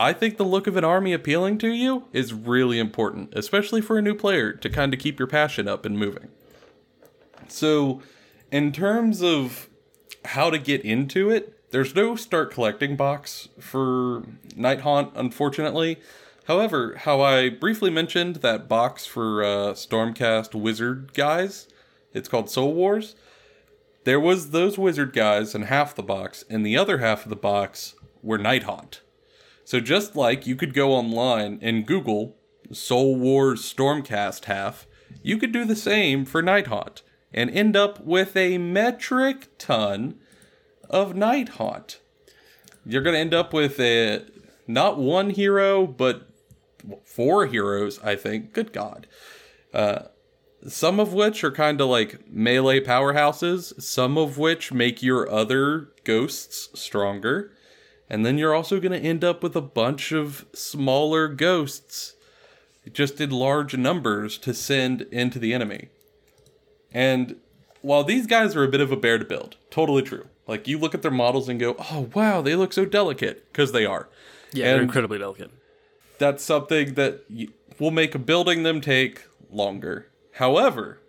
[0.00, 3.98] I think the look of an army appealing to you is really important, especially for
[3.98, 6.28] a new player to kind of keep your passion up and moving.
[7.48, 8.00] So,
[8.50, 9.68] in terms of
[10.24, 14.22] how to get into it, there's no start collecting box for
[14.56, 15.98] Night Haunt, unfortunately.
[16.46, 21.68] However, how I briefly mentioned that box for uh, Stormcast Wizard guys,
[22.14, 23.16] it's called Soul Wars.
[24.04, 27.36] There was those wizard guys in half the box, and the other half of the
[27.36, 29.02] box were Night Haunt.
[29.70, 32.36] So just like you could go online and Google
[32.72, 34.88] Soul Wars Stormcast half,
[35.22, 37.02] you could do the same for Night Haunt
[37.32, 40.18] and end up with a metric ton
[40.88, 42.00] of Night Haunt.
[42.84, 44.24] You're going to end up with a
[44.66, 46.28] not one hero, but
[47.04, 48.52] four heroes, I think.
[48.52, 49.06] Good God.
[49.72, 50.06] Uh,
[50.66, 55.90] some of which are kind of like melee powerhouses, some of which make your other
[56.02, 57.52] ghosts stronger.
[58.10, 62.16] And then you're also going to end up with a bunch of smaller ghosts,
[62.92, 65.88] just in large numbers, to send into the enemy.
[66.92, 67.36] And
[67.82, 70.26] while these guys are a bit of a bear to build, totally true.
[70.48, 73.70] Like you look at their models and go, "Oh wow, they look so delicate," because
[73.70, 74.08] they are.
[74.52, 75.52] yeah, they're incredibly delicate.
[76.18, 77.22] That's something that
[77.78, 80.08] will make building them take longer.
[80.34, 81.00] However,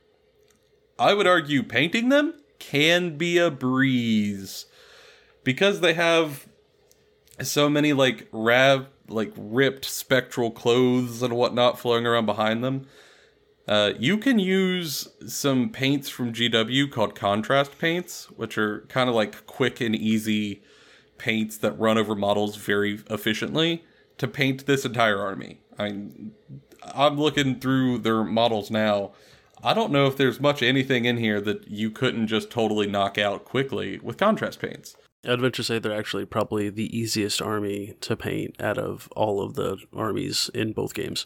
[1.00, 4.68] I would argue painting them can be a breeze
[5.44, 6.46] because they have
[7.44, 12.88] so many like rav like ripped spectral clothes and whatnot flowing around behind them.
[13.68, 19.16] Uh, you can use some paints from GW called contrast paints, which are kind of
[19.16, 20.62] like quick and easy
[21.18, 23.84] paints that run over models very efficiently
[24.18, 25.60] to paint this entire army.
[25.78, 26.06] I
[26.94, 29.12] I'm looking through their models now.
[29.64, 33.20] I don't know if there's much anything in here that you couldn't just totally knock
[33.20, 34.96] out quickly with contrast paints.
[35.24, 39.42] I'd venture to say they're actually probably the easiest army to paint out of all
[39.42, 41.26] of the armies in both games.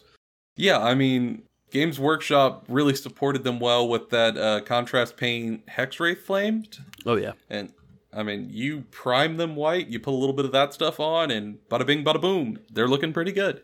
[0.56, 6.18] Yeah, I mean, Games Workshop really supported them well with that uh, contrast paint Hexwraith
[6.18, 6.64] Flame.
[7.04, 7.72] Oh yeah, And
[8.12, 11.30] I mean, you prime them white, you put a little bit of that stuff on,
[11.30, 13.62] and bada bing, bada boom, they're looking pretty good.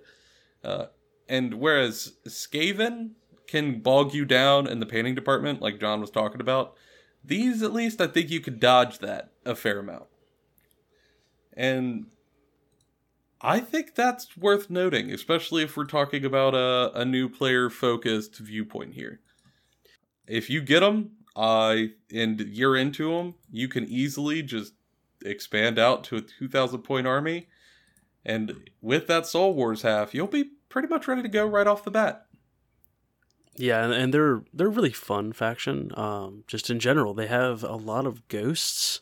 [0.65, 0.87] Uh,
[1.29, 3.13] and whereas Skaven
[3.47, 6.75] can bog you down in the painting department, like John was talking about,
[7.25, 10.07] these at least I think you could dodge that a fair amount.
[11.57, 12.07] And
[13.41, 18.39] I think that's worth noting, especially if we're talking about a, a new player focused
[18.39, 19.21] viewpoint here.
[20.27, 24.75] If you get them, I and you're into them, you can easily just
[25.25, 27.49] expand out to a 2,000 point army
[28.25, 31.85] And with that Soul Wars half, you'll be pretty much ready to go right off
[31.85, 32.27] the bat.
[33.57, 35.93] Yeah, and, and they're they're a really fun faction.
[35.97, 39.01] Um, just in general, they have a lot of ghosts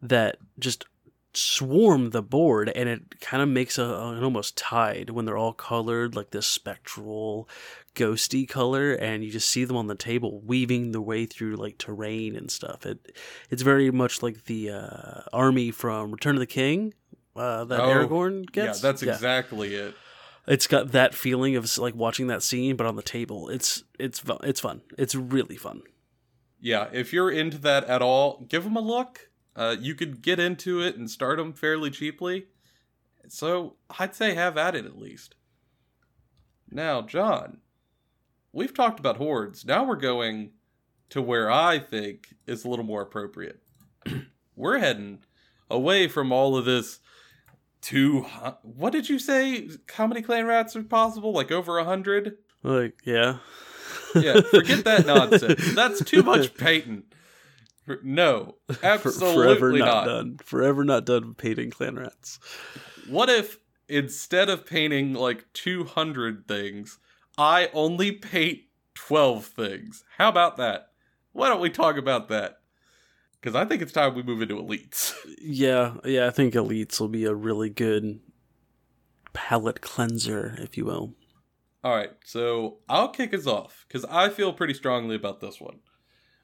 [0.00, 0.84] that just
[1.32, 5.52] swarm the board, and it kind of makes a, an almost tide when they're all
[5.52, 7.48] colored like this spectral,
[7.94, 11.78] ghosty color, and you just see them on the table weaving their way through like
[11.78, 12.84] terrain and stuff.
[12.86, 13.16] It
[13.50, 16.94] it's very much like the uh, army from Return of the King
[17.36, 18.82] uh, that Oh, Aragorn gets.
[18.82, 19.94] Yeah, that's exactly it.
[20.46, 23.48] It's got that feeling of like watching that scene, but on the table.
[23.48, 24.82] It's it's it's fun.
[24.98, 25.82] It's really fun.
[26.60, 29.29] Yeah, if you're into that at all, give them a look.
[29.56, 32.46] Uh, you could get into it and start them fairly cheaply.
[33.28, 35.34] So I'd say have at it at least.
[36.70, 37.58] Now, John,
[38.52, 39.64] we've talked about hordes.
[39.64, 40.52] Now we're going
[41.10, 43.60] to where I think is a little more appropriate.
[44.56, 45.20] we're heading
[45.68, 47.00] away from all of this.
[47.80, 48.22] Two,
[48.62, 49.68] what did you say?
[49.94, 51.32] How many clan rats are possible?
[51.32, 52.36] Like over a hundred?
[52.62, 53.38] Like yeah,
[54.14, 55.74] Yeah, forget that nonsense.
[55.74, 57.04] That's too much painting.
[58.02, 60.04] No, absolutely forever not, not.
[60.06, 60.38] done.
[60.42, 62.38] Forever not done painting clan rats.
[63.08, 66.98] What if instead of painting like 200 things,
[67.36, 68.60] I only paint
[68.94, 70.04] 12 things?
[70.18, 70.90] How about that?
[71.32, 72.60] Why don't we talk about that?
[73.40, 75.14] Because I think it's time we move into elites.
[75.42, 76.26] Yeah, yeah.
[76.26, 78.20] I think elites will be a really good
[79.32, 81.14] palette cleanser, if you will.
[81.82, 85.78] All right, so I'll kick us off because I feel pretty strongly about this one.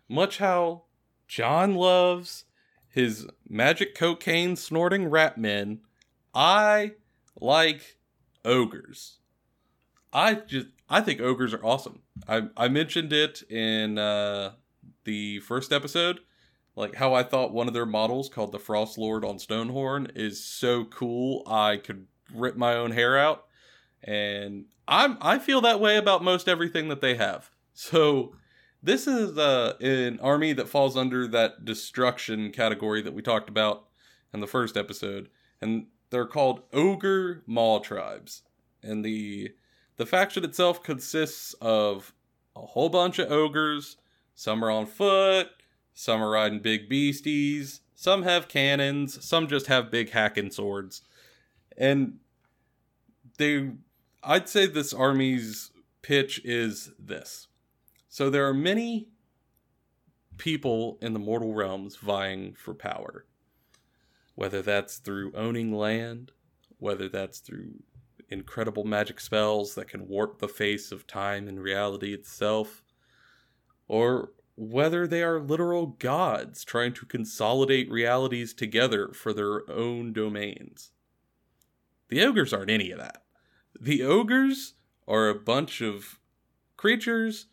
[0.08, 0.84] Much how
[1.26, 2.44] John loves
[2.88, 5.80] his magic cocaine snorting rat men,
[6.34, 6.92] I
[7.40, 7.98] like
[8.44, 9.18] ogres.
[10.12, 12.00] I just I think ogres are awesome.
[12.26, 14.52] I I mentioned it in uh,
[15.04, 16.20] the first episode,
[16.74, 20.42] like how I thought one of their models called the Frost Lord on Stonehorn is
[20.42, 21.42] so cool.
[21.46, 23.44] I could rip my own hair out
[24.02, 27.50] and I'm I feel that way about most everything that they have.
[27.74, 28.34] So
[28.86, 33.88] this is uh, an army that falls under that destruction category that we talked about
[34.32, 35.28] in the first episode,
[35.60, 38.42] and they're called ogre maw tribes.
[38.84, 39.54] And the
[39.96, 42.14] the faction itself consists of
[42.54, 43.96] a whole bunch of ogres.
[44.36, 45.48] Some are on foot,
[45.92, 51.02] some are riding big beasties, some have cannons, some just have big hacking swords,
[51.76, 52.20] and
[53.36, 53.72] they
[54.22, 55.72] I'd say this army's
[56.02, 57.48] pitch is this.
[58.16, 59.08] So there are many
[60.38, 63.26] people in the mortal realms vying for power.
[64.34, 66.32] Whether that's through owning land,
[66.78, 67.74] whether that's through
[68.30, 72.82] incredible magic spells that can warp the face of time and reality itself,
[73.86, 80.90] or whether they are literal gods trying to consolidate realities together for their own domains.
[82.08, 83.24] The ogres aren't any of that.
[83.78, 84.72] The ogres
[85.06, 86.18] are a bunch of
[86.78, 87.48] creatures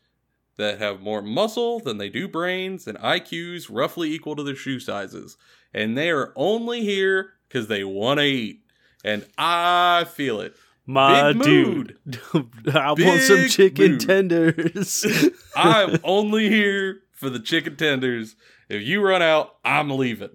[0.58, 4.80] that have more muscle than they do brains and IQs roughly equal to their shoe
[4.80, 5.38] sizes.
[5.74, 8.62] And they are only here because they want to eat.
[9.04, 10.56] And I feel it.
[10.86, 11.98] My Big dude,
[12.74, 14.02] I want some chicken mood.
[14.02, 15.06] tenders.
[15.56, 18.36] I'm only here for the chicken tenders.
[18.68, 20.32] If you run out, I'm leaving.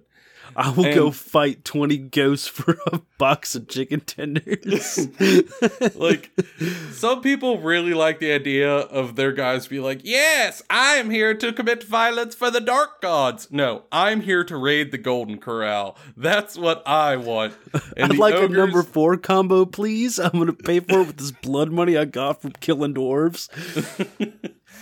[0.55, 5.07] I will go fight 20 ghosts for a box of chicken tenders.
[5.95, 6.31] Like,
[6.91, 11.33] some people really like the idea of their guys be like, Yes, I am here
[11.33, 13.47] to commit violence for the dark gods.
[13.51, 15.97] No, I'm here to raid the Golden Corral.
[16.15, 17.53] That's what I want.
[17.97, 20.19] And I'd like a number four combo, please.
[20.19, 23.49] I'm going to pay for it with this blood money I got from killing dwarves.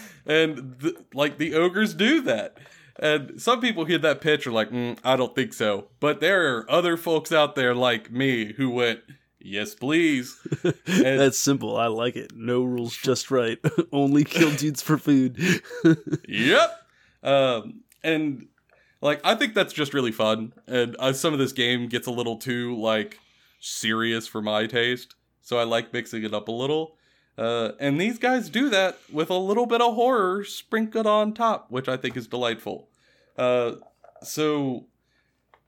[0.26, 2.58] and th- like the ogres do that.
[3.00, 5.88] And some people hear that pitch are like, mm, I don't think so.
[6.00, 9.02] But there are other folks out there like me who went,
[9.40, 10.38] Yes, please.
[10.86, 11.78] That's simple.
[11.78, 12.34] I like it.
[12.36, 13.58] No rules, just right.
[13.94, 15.62] Only kill dudes for food.
[16.28, 16.82] yep.
[17.24, 18.48] Um, and
[19.02, 20.54] like I think that's just really fun.
[20.68, 23.20] And uh, some of this game gets a little too like
[23.60, 26.97] serious for my taste, so I like mixing it up a little.
[27.38, 31.70] Uh, and these guys do that with a little bit of horror sprinkled on top,
[31.70, 32.90] which I think is delightful.
[33.38, 33.74] Uh,
[34.24, 34.88] so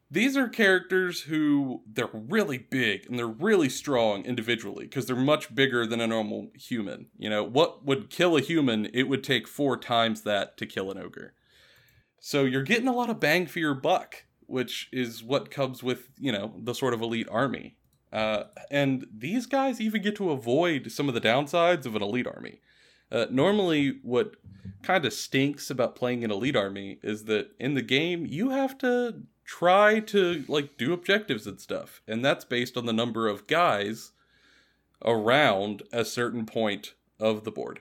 [0.09, 5.53] these are characters who they're really big and they're really strong individually because they're much
[5.53, 7.07] bigger than a normal human.
[7.17, 10.89] You know, what would kill a human, it would take four times that to kill
[10.89, 11.33] an ogre.
[12.19, 16.09] So you're getting a lot of bang for your buck, which is what comes with,
[16.17, 17.77] you know, the sort of elite army.
[18.11, 22.27] Uh, and these guys even get to avoid some of the downsides of an elite
[22.27, 22.59] army.
[23.11, 24.35] Uh, normally, what
[24.83, 28.77] kind of stinks about playing an elite army is that in the game, you have
[28.77, 32.01] to try to like do objectives and stuff.
[32.07, 34.11] And that's based on the number of guys
[35.03, 37.79] around a certain point of the board.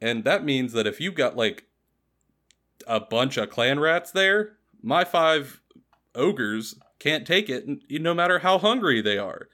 [0.00, 1.64] And that means that if you've got like
[2.86, 5.60] a bunch of clan rats there, my five
[6.14, 9.48] ogres can't take it no matter how hungry they are.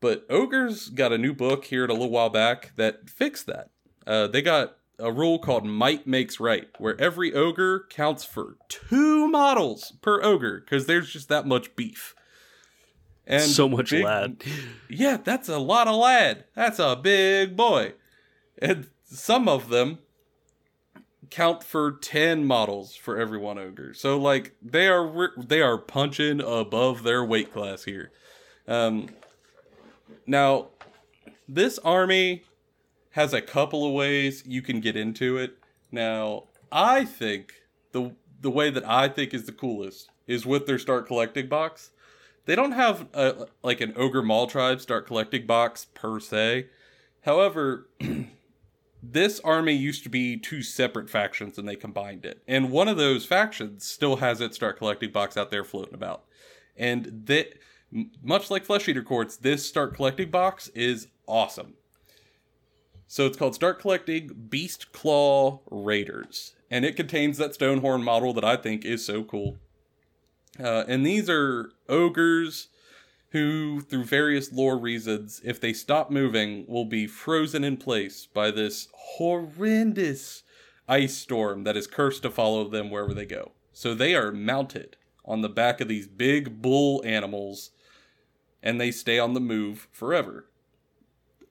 [0.00, 3.70] But ogres got a new book here a little while back that fixed that.
[4.06, 9.28] Uh, they got a rule called might makes right, where every ogre counts for two
[9.28, 12.14] models per ogre because there's just that much beef.
[13.26, 14.42] And so much big, lad.
[14.88, 16.44] Yeah, that's a lot of lad.
[16.54, 17.94] That's a big boy.
[18.58, 19.98] And some of them
[21.30, 23.94] count for 10 models for every one ogre.
[23.94, 28.10] So like they are they are punching above their weight class here.
[28.66, 29.10] Um
[30.26, 30.68] now
[31.48, 32.44] this army
[33.10, 35.58] has a couple of ways you can get into it.
[35.90, 37.54] Now, I think
[37.92, 41.90] the the way that I think is the coolest is with their start collecting box.
[42.46, 46.68] They don't have a, like an ogre mall tribe start collecting box per se.
[47.22, 47.88] However,
[49.02, 52.42] this army used to be two separate factions and they combined it.
[52.46, 56.24] And one of those factions still has its start collecting box out there floating about.
[56.76, 57.54] And that
[58.22, 61.74] much like Flesh Eater Courts, this start collecting box is awesome.
[63.06, 66.54] So it's called Start Collecting Beast Claw Raiders.
[66.70, 69.58] And it contains that Stonehorn model that I think is so cool.
[70.58, 72.68] Uh, and these are ogres
[73.30, 78.50] who, through various lore reasons, if they stop moving, will be frozen in place by
[78.50, 80.42] this horrendous
[80.88, 83.52] ice storm that is cursed to follow them wherever they go.
[83.72, 87.70] So they are mounted on the back of these big bull animals
[88.62, 90.46] and they stay on the move forever.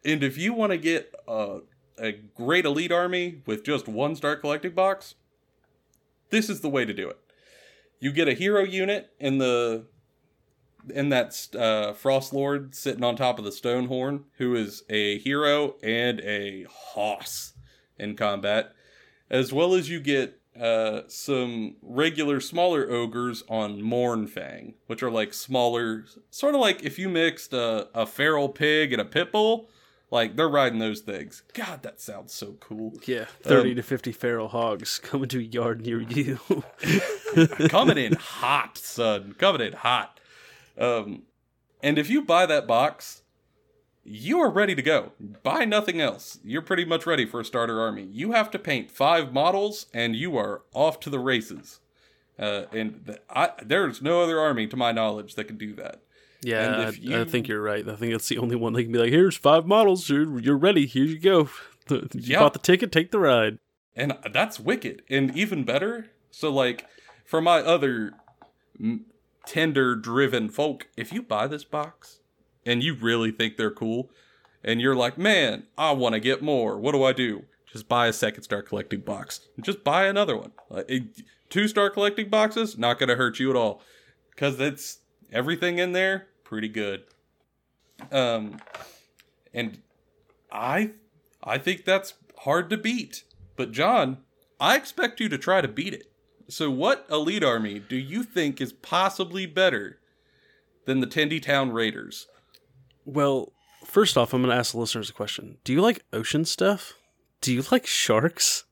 [0.03, 1.59] And if you want to get a,
[1.97, 5.15] a great elite army with just one star collecting box,
[6.29, 7.17] this is the way to do it.
[7.99, 9.85] You get a hero unit in the
[10.91, 15.75] in that uh, Frost Lord sitting on top of the Stonehorn, who is a hero
[15.81, 17.53] and a hoss
[17.97, 18.73] in combat,
[19.29, 25.33] as well as you get uh, some regular smaller ogres on Mournfang, which are like
[25.33, 29.69] smaller, sort of like if you mixed a, a feral pig and a pit bull,
[30.11, 31.43] like they're riding those things.
[31.53, 32.93] God, that sounds so cool.
[33.05, 36.39] Yeah, thirty um, to fifty feral hogs coming to a yard near you.
[37.69, 39.35] coming in hot, son.
[39.37, 40.19] Coming in hot.
[40.79, 41.23] Um,
[41.83, 43.23] and if you buy that box,
[44.03, 45.11] you are ready to go.
[45.43, 46.39] Buy nothing else.
[46.43, 48.07] You're pretty much ready for a starter army.
[48.11, 51.79] You have to paint five models, and you are off to the races.
[52.37, 56.01] Uh, and the, I, there's no other army, to my knowledge, that can do that.
[56.41, 57.87] Yeah, you, I think you're right.
[57.87, 60.09] I think it's the only one that can be like, here's five models.
[60.09, 60.85] You're, you're ready.
[60.85, 61.49] Here you go.
[61.89, 62.39] You yeah.
[62.39, 63.57] bought the ticket, take the ride.
[63.95, 65.01] And that's wicked.
[65.09, 66.85] And even better, so like
[67.25, 68.13] for my other
[69.45, 72.19] tender driven folk, if you buy this box
[72.65, 74.09] and you really think they're cool,
[74.63, 77.45] and you're like, man, I want to get more, what do I do?
[77.71, 79.41] Just buy a second star collecting box.
[79.61, 80.51] Just buy another one.
[80.69, 80.89] Like,
[81.49, 83.81] two star collecting boxes, not going to hurt you at all.
[84.31, 84.99] Because it's
[85.31, 87.03] everything in there pretty good.
[88.11, 88.59] Um,
[89.53, 89.79] and
[90.51, 90.91] I,
[91.43, 93.23] I think that's hard to beat.
[93.55, 94.17] But John,
[94.59, 96.11] I expect you to try to beat it.
[96.49, 99.99] So, what elite army do you think is possibly better
[100.85, 102.27] than the Tendy Town Raiders?
[103.05, 103.53] Well,
[103.85, 105.59] first off, I'm going to ask the listeners a question.
[105.63, 106.93] Do you like ocean stuff?
[107.41, 108.63] Do you like sharks?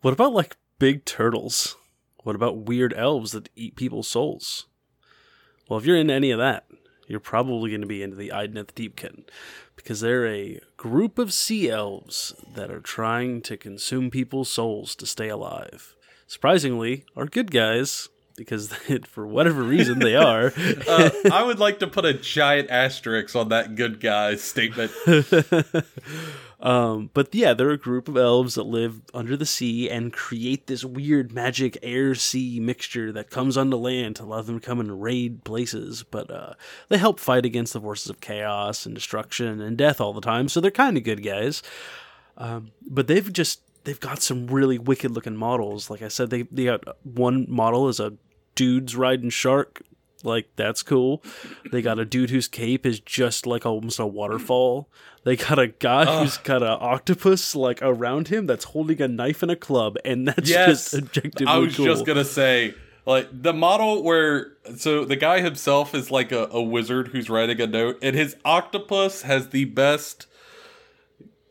[0.00, 1.76] What about like big turtles?
[2.24, 4.66] What about weird elves that eat people's souls?
[5.68, 6.66] Well, if you're into any of that,
[7.06, 9.24] you're probably going to be into the Idoneth Deepkin
[9.76, 15.06] because they're a group of sea elves that are trying to consume people's souls to
[15.06, 15.94] stay alive.
[16.30, 18.72] Surprisingly, are good guys because
[19.04, 20.52] for whatever reason they are.
[20.88, 24.92] uh, I would like to put a giant asterisk on that good guy statement.
[26.62, 30.66] Um, but yeah, they're a group of elves that live under the sea and create
[30.66, 34.78] this weird magic air sea mixture that comes onto land to allow them to come
[34.78, 36.02] and raid places.
[36.02, 36.52] But uh,
[36.90, 40.50] they help fight against the forces of chaos and destruction and death all the time,
[40.50, 41.62] so they're kind of good guys.
[42.36, 45.90] Um, but they've just they've got some really wicked looking models.
[45.90, 48.14] Like I said, they they got one model is a
[48.54, 49.82] dude's riding shark
[50.24, 51.22] like that's cool.
[51.70, 54.88] They got a dude whose cape is just like almost a waterfall.
[55.24, 59.08] They got a guy uh, who's got an octopus like around him that's holding a
[59.08, 61.86] knife and a club, and that's yes, just objectively I was cool.
[61.86, 62.74] just gonna say
[63.06, 67.60] like the model where so the guy himself is like a, a wizard who's writing
[67.60, 70.26] a note, and his octopus has the best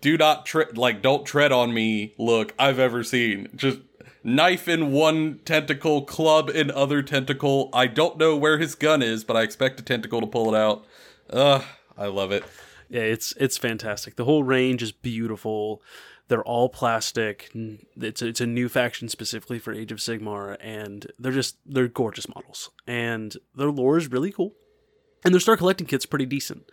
[0.02, 3.48] do not tread like don't tread on me look I've ever seen.
[3.56, 3.80] Just
[4.24, 7.70] knife in one tentacle, club in other tentacle.
[7.74, 10.58] I don't know where his gun is, but I expect a tentacle to pull it
[10.58, 10.86] out.
[11.32, 11.64] Ugh,
[11.98, 12.44] I love it.
[12.90, 14.16] Yeah, it's it's fantastic.
[14.16, 15.82] The whole range is beautiful.
[16.28, 17.52] They're all plastic.
[17.98, 22.28] It's it's a new faction specifically for Age of Sigmar, and they're just they're gorgeous
[22.28, 24.54] models, and their lore is really cool.
[25.24, 26.70] And their star collecting kit's pretty decent.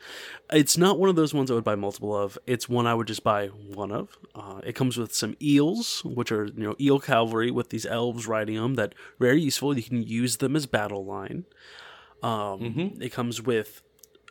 [0.52, 2.38] It's not one of those ones I would buy multiple of.
[2.46, 4.16] It's one I would just buy one of.
[4.36, 8.26] Uh, it comes with some eels, which are you know eel cavalry with these elves
[8.28, 8.74] riding them.
[8.74, 9.76] That very useful.
[9.76, 11.44] You can use them as battle line.
[12.22, 13.02] Um, mm-hmm.
[13.02, 13.82] It comes with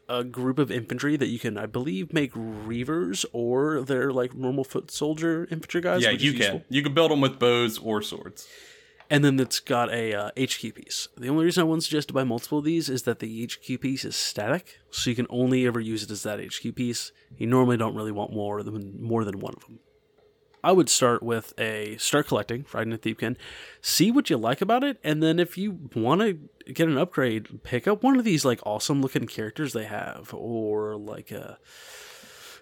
[0.07, 4.63] a group of infantry that you can, I believe, make reavers or they're like normal
[4.63, 6.03] foot soldier infantry guys.
[6.03, 6.63] Yeah, you can.
[6.69, 8.47] You can build them with bows or swords.
[9.15, 11.07] And then it's got a uh, HQ piece.
[11.15, 13.79] The only reason I wouldn't suggest to buy multiple of these is that the HQ
[13.79, 17.13] piece is static, so you can only ever use it as that HQ piece.
[17.37, 19.79] You normally don't really want more than more than one of them.
[20.65, 23.37] I would start with a start collecting Idoneth Deepkin,
[23.79, 27.63] see what you like about it, and then if you want to get an upgrade,
[27.63, 31.57] pick up one of these like awesome looking characters they have, or like a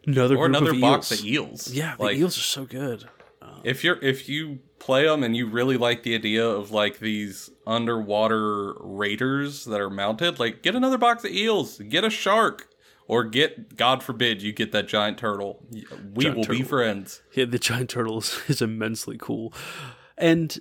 [0.06, 1.72] another or another of box of eels.
[1.72, 3.10] Yeah, the like, eels are so good.
[3.42, 7.00] Um, if you're if you play them and you really like the idea of like
[7.00, 12.68] these underwater raiders that are mounted, like get another box of eels, get a shark,
[13.08, 15.66] or get God forbid you get that giant turtle.
[15.72, 16.60] We giant will turtle.
[16.60, 17.22] be friends.
[17.34, 19.54] Yeah, the giant turtle is, is immensely cool,
[20.18, 20.60] and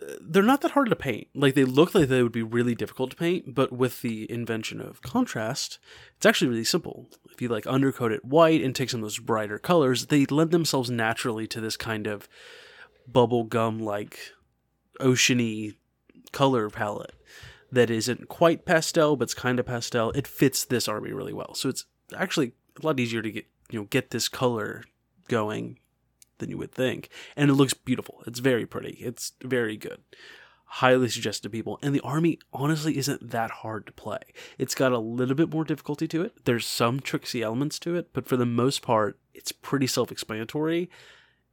[0.00, 1.28] uh, they're not that hard to paint.
[1.34, 4.80] Like they look like they would be really difficult to paint, but with the invention
[4.80, 5.78] of contrast,
[6.16, 7.10] it's actually really simple.
[7.30, 10.52] If you like undercoat it white and take some of those brighter colors, they lend
[10.52, 12.28] themselves naturally to this kind of
[13.10, 14.18] bubblegum like
[15.00, 15.74] oceany
[16.32, 17.14] color palette
[17.70, 20.10] that isn't quite pastel but it's kind of pastel.
[20.12, 21.54] It fits this army really well.
[21.54, 21.86] So it's
[22.16, 24.84] actually a lot easier to get you know get this color
[25.28, 25.78] going
[26.38, 27.08] than you would think.
[27.36, 28.22] And it looks beautiful.
[28.26, 28.98] It's very pretty.
[29.00, 30.00] It's very good.
[30.64, 31.78] Highly suggested to people.
[31.82, 34.20] And the army honestly isn't that hard to play.
[34.58, 36.44] It's got a little bit more difficulty to it.
[36.44, 40.90] There's some tricksy elements to it but for the most part it's pretty self-explanatory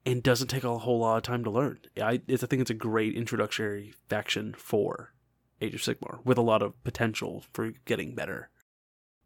[0.10, 1.80] and doesn't take a whole lot of time to learn.
[1.98, 5.14] I, I think it's a great introductory faction for
[5.62, 8.50] Age of Sigmar with a lot of potential for getting better.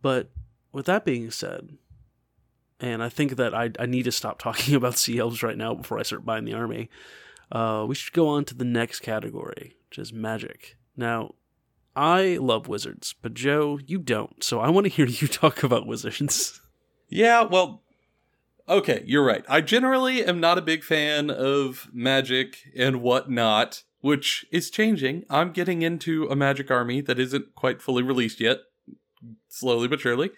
[0.01, 0.29] But
[0.71, 1.77] with that being said,
[2.79, 5.73] and I think that I, I need to stop talking about sea elves right now
[5.73, 6.89] before I start buying the army.
[7.51, 10.75] Uh, we should go on to the next category, which is magic.
[10.97, 11.35] Now,
[11.95, 14.43] I love wizards, but Joe, you don't.
[14.43, 16.59] So I want to hear you talk about wizards.
[17.07, 17.83] Yeah, well,
[18.67, 19.43] Okay, you're right.
[19.49, 25.25] I generally am not a big fan of magic and whatnot, which is changing.
[25.29, 28.59] I'm getting into a magic army that isn't quite fully released yet,
[29.49, 30.31] slowly but surely.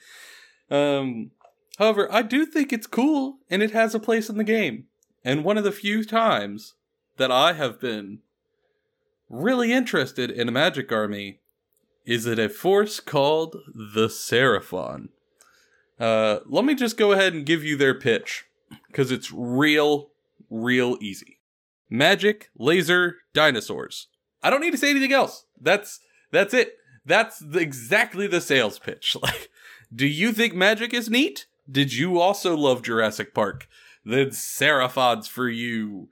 [0.71, 1.31] Um,
[1.77, 4.85] however, I do think it's cool and it has a place in the game.
[5.23, 6.73] And one of the few times
[7.17, 8.19] that I have been
[9.29, 11.39] really interested in a magic army
[12.05, 15.09] is at a force called the Seraphon.
[15.99, 18.45] Uh, let me just go ahead and give you their pitch
[18.87, 20.09] because it's real,
[20.49, 21.39] real easy.
[21.89, 24.07] Magic, laser, dinosaurs.
[24.43, 25.45] I don't need to say anything else.
[25.59, 25.99] That's
[26.31, 26.77] that's it.
[27.05, 29.15] That's the, exactly the sales pitch.
[29.25, 29.49] Like,
[29.93, 31.45] do you think magic is neat?
[31.71, 33.67] Did you also love Jurassic Park?
[34.03, 36.09] Then Seraphon's for you.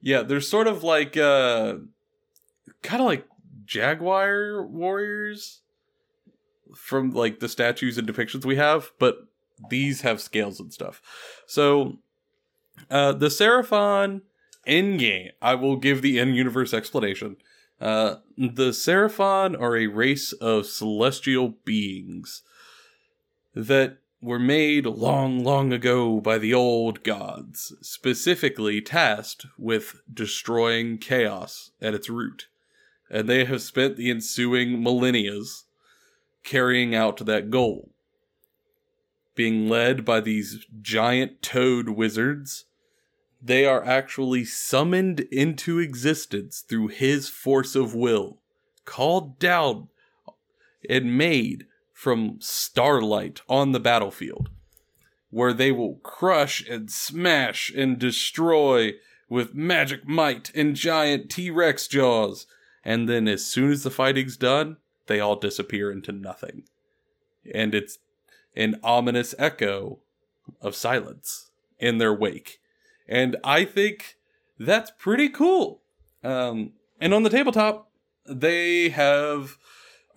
[0.00, 1.74] Yeah, they're sort of like uh
[2.82, 3.26] kind of like
[3.64, 5.60] Jaguar warriors
[6.76, 9.26] from like the statues and depictions we have, but
[9.70, 11.00] these have scales and stuff.
[11.46, 11.98] So
[12.90, 14.22] uh the Seraphon
[14.66, 17.36] in game, I will give the in universe explanation.
[17.80, 22.42] Uh the Seraphon are a race of celestial beings
[23.54, 31.70] that were made long, long ago by the old gods, specifically tasked with destroying chaos
[31.80, 32.48] at its root.
[33.10, 35.64] And they have spent the ensuing millennias
[36.48, 37.90] carrying out that goal.
[39.34, 42.64] Being led by these giant toad wizards,
[43.40, 48.38] they are actually summoned into existence through his force of will,
[48.86, 49.88] called down
[50.88, 54.48] and made from starlight on the battlefield,
[55.28, 58.94] where they will crush and smash and destroy
[59.28, 62.46] with magic might and giant T Rex jaws.
[62.82, 64.78] And then, as soon as the fighting's done,
[65.08, 66.64] they all disappear into nothing.
[67.52, 67.98] And it's
[68.56, 69.98] an ominous echo
[70.60, 72.60] of silence in their wake.
[73.08, 74.16] And I think
[74.58, 75.82] that's pretty cool.
[76.22, 77.90] Um, and on the tabletop,
[78.26, 79.56] they have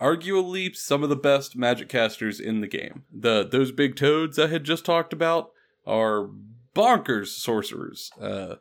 [0.00, 3.04] arguably some of the best magic casters in the game.
[3.12, 5.52] The those big toads I had just talked about
[5.86, 6.28] are
[6.74, 8.10] bonkers sorcerers.
[8.20, 8.56] Uh,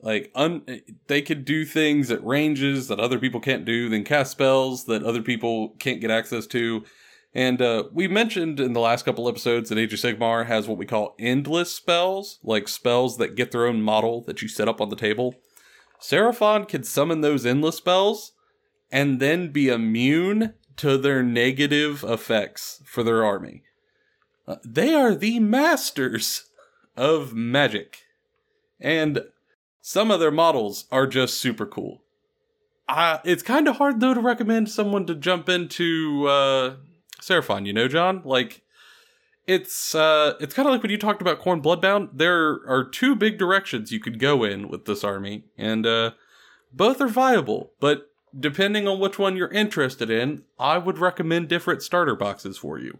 [0.00, 4.32] Like un- they could do things at ranges that other people can't do, then cast
[4.32, 6.84] spells that other people can't get access to.
[7.34, 10.76] And uh, we mentioned in the last couple episodes that Age of Sigmar has what
[10.76, 14.80] we call endless spells, like spells that get their own model that you set up
[14.80, 15.34] on the table.
[16.00, 18.32] Seraphon can summon those endless spells
[18.90, 23.62] and then be immune to their negative effects for their army.
[24.46, 26.50] Uh, they are the masters
[26.96, 28.02] of magic.
[28.80, 29.22] And
[29.82, 32.02] some of their models are just super cool.
[32.88, 36.76] Uh, it's kind of hard, though, to recommend someone to jump into uh,
[37.20, 38.22] Seraphon, you know, John?
[38.24, 38.62] Like,
[39.46, 42.10] it's uh, it's kind of like when you talked about Khorne Bloodbound.
[42.14, 46.12] There are two big directions you could go in with this army, and uh,
[46.72, 47.72] both are viable.
[47.80, 52.78] But depending on which one you're interested in, I would recommend different starter boxes for
[52.78, 52.98] you.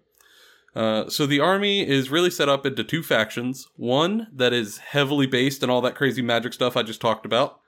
[0.75, 3.69] Uh, so the army is really set up into two factions.
[3.77, 7.61] One that is heavily based on all that crazy magic stuff I just talked about,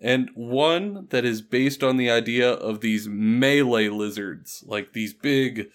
[0.00, 5.68] and one that is based on the idea of these melee lizards, like these big,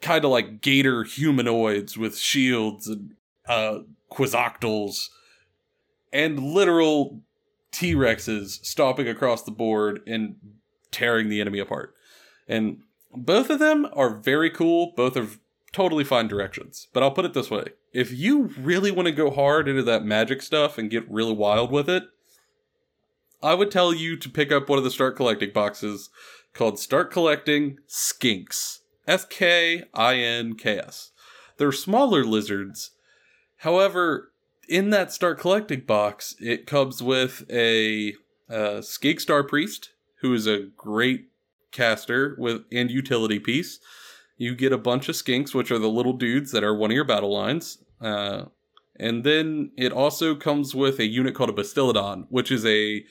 [0.00, 3.14] kind of like gator humanoids with shields and
[3.48, 5.10] uh, quetzalcoatls,
[6.12, 7.20] and literal
[7.70, 10.34] T Rexes stomping across the board and
[10.90, 11.94] tearing the enemy apart.
[12.48, 12.78] And
[13.14, 14.92] both of them are very cool.
[14.96, 15.28] Both are
[15.72, 16.88] totally fine directions.
[16.92, 20.04] But I'll put it this way if you really want to go hard into that
[20.04, 22.04] magic stuff and get really wild with it,
[23.42, 26.10] I would tell you to pick up one of the Start Collecting boxes
[26.52, 28.80] called Start Collecting Skinks.
[29.08, 31.10] S K I N K S.
[31.56, 32.92] They're smaller lizards.
[33.58, 34.30] However,
[34.68, 38.14] in that Start Collecting box, it comes with a
[38.48, 39.90] uh, Skink Star Priest,
[40.20, 41.29] who is a great
[41.72, 43.78] caster with and utility piece.
[44.36, 46.94] You get a bunch of skinks, which are the little dudes that are one of
[46.94, 47.78] your battle lines.
[48.00, 48.44] Uh,
[48.98, 53.04] and then it also comes with a unit called a Bastiladon, which is a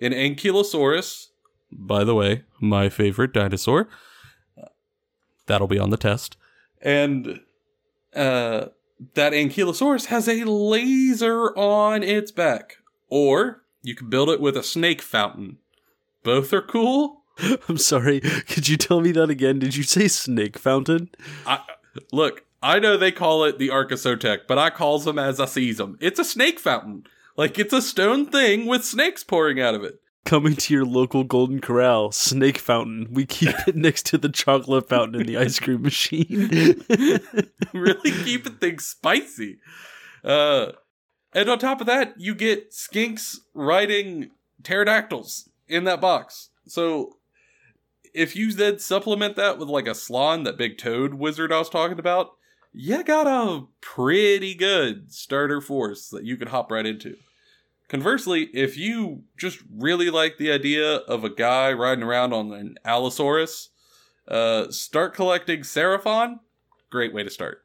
[0.00, 1.26] an Ankylosaurus.
[1.72, 3.88] By the way, my favorite dinosaur.
[5.46, 6.36] That'll be on the test.
[6.80, 7.40] And
[8.14, 8.66] uh,
[9.14, 12.76] that Ankylosaurus has a laser on its back.
[13.08, 15.58] Or you can build it with a snake fountain.
[16.22, 17.19] Both are cool.
[17.68, 18.20] I'm sorry.
[18.20, 19.58] Could you tell me that again?
[19.58, 21.10] Did you say snake fountain?
[21.46, 21.60] I,
[22.12, 25.40] look, I know they call it the Ark of Sotek, but I calls them as
[25.40, 25.96] I sees them.
[26.00, 27.04] It's a snake fountain.
[27.36, 30.00] Like it's a stone thing with snakes pouring out of it.
[30.26, 33.08] Coming to your local Golden Corral, snake fountain.
[33.10, 36.84] We keep it next to the chocolate fountain in the ice cream machine.
[37.72, 39.58] really keeping things spicy.
[40.22, 40.72] Uh,
[41.32, 44.30] and on top of that, you get skinks riding
[44.62, 46.50] pterodactyls in that box.
[46.66, 47.16] So
[48.14, 51.68] if you then supplement that with like a Slann, that big toad wizard I was
[51.68, 52.32] talking about,
[52.72, 57.16] you got a pretty good starter force that you can hop right into.
[57.88, 62.76] Conversely, if you just really like the idea of a guy riding around on an
[62.84, 63.70] Allosaurus,
[64.28, 66.38] uh, start collecting Seraphon.
[66.88, 67.64] Great way to start.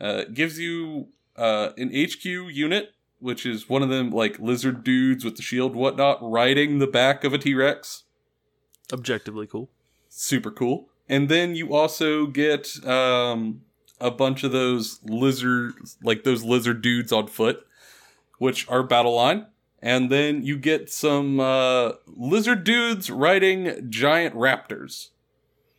[0.00, 5.24] Uh, gives you uh, an HQ unit, which is one of them like lizard dudes
[5.24, 8.04] with the shield, whatnot, riding the back of a T Rex.
[8.92, 9.70] Objectively cool.
[10.10, 10.88] Super cool.
[11.08, 13.62] And then you also get um,
[14.00, 17.66] a bunch of those lizard, like those lizard dudes on foot,
[18.38, 19.46] which are battle line.
[19.82, 25.08] And then you get some uh, lizard dudes riding giant raptors.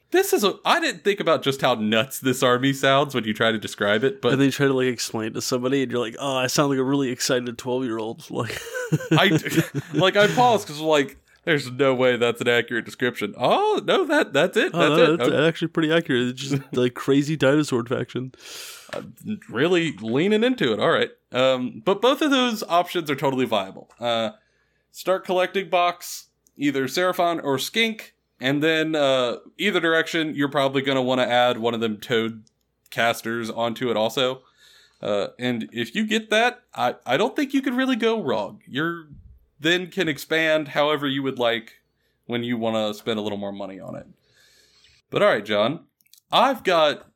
[0.09, 0.55] This is a.
[0.65, 4.03] I didn't think about just how nuts this army sounds when you try to describe
[4.03, 6.17] it, but And then you try to like explain it to somebody, and you're like,
[6.19, 8.61] "Oh, I sound like a really excited twelve year old." Like,
[9.11, 9.39] I
[9.93, 13.33] like I paused because like there's no way that's an accurate description.
[13.37, 14.71] Oh no, that that's it.
[14.73, 15.17] oh, That's no, it.
[15.17, 15.47] that's Okay.
[15.47, 16.27] actually pretty accurate.
[16.29, 18.33] It's just like crazy dinosaur faction.
[19.49, 20.79] really leaning into it.
[20.79, 21.09] All right.
[21.31, 23.89] Um, but both of those options are totally viable.
[23.99, 24.31] Uh,
[24.91, 26.27] start collecting box,
[26.57, 31.27] either Seraphon or Skink, and then uh, either direction, you're probably going to want to
[31.27, 32.43] add one of them Toad
[32.89, 34.41] casters onto it also.
[35.01, 38.61] Uh, and if you get that, I, I don't think you could really go wrong.
[38.67, 39.05] You're
[39.61, 41.75] then can expand however you would like
[42.25, 44.07] when you want to spend a little more money on it.
[45.09, 45.85] But all right, John,
[46.31, 47.11] I've got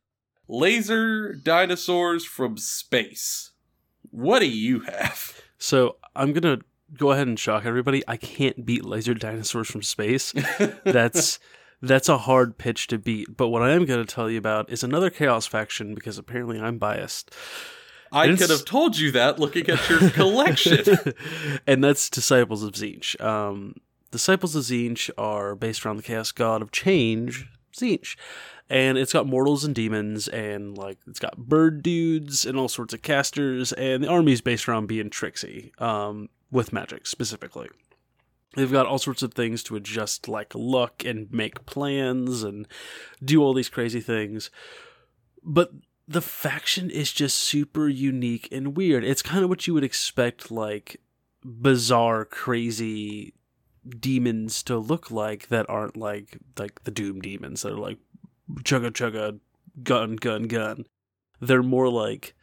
[0.47, 3.51] laser dinosaurs from space.
[4.11, 5.41] What do you have?
[5.57, 6.59] So I'm gonna
[6.95, 8.03] go ahead and shock everybody.
[8.07, 10.33] I can't beat laser dinosaurs from space.
[10.83, 11.39] That's
[11.81, 13.35] that's a hard pitch to beat.
[13.35, 16.59] But what I am going to tell you about is another chaos faction because apparently
[16.59, 17.35] I'm biased.
[18.11, 21.13] I could have told you that looking at your collection.
[21.67, 23.19] and that's Disciples of Tzeentch.
[23.21, 23.75] Um,
[24.11, 28.15] Disciples of Tzeentch are based around the chaos god of change, Tzeentch.
[28.69, 32.95] And it's got mortals and demons, and like it's got bird dudes and all sorts
[32.95, 35.71] of casters, and the army's based around being tricksy.
[35.77, 37.69] Um, with magic specifically.
[38.55, 42.67] They've got all sorts of things to adjust, like luck and make plans and
[43.23, 44.49] do all these crazy things.
[45.43, 45.71] But
[46.07, 49.03] the faction is just super unique and weird.
[49.03, 51.01] It's kind of what you would expect, like
[51.43, 53.33] bizarre, crazy
[53.87, 57.97] demons to look like that aren't like like the Doom demons that are like
[58.59, 59.39] chugga chugga,
[59.83, 60.85] gun gun gun.
[61.39, 62.35] They're more like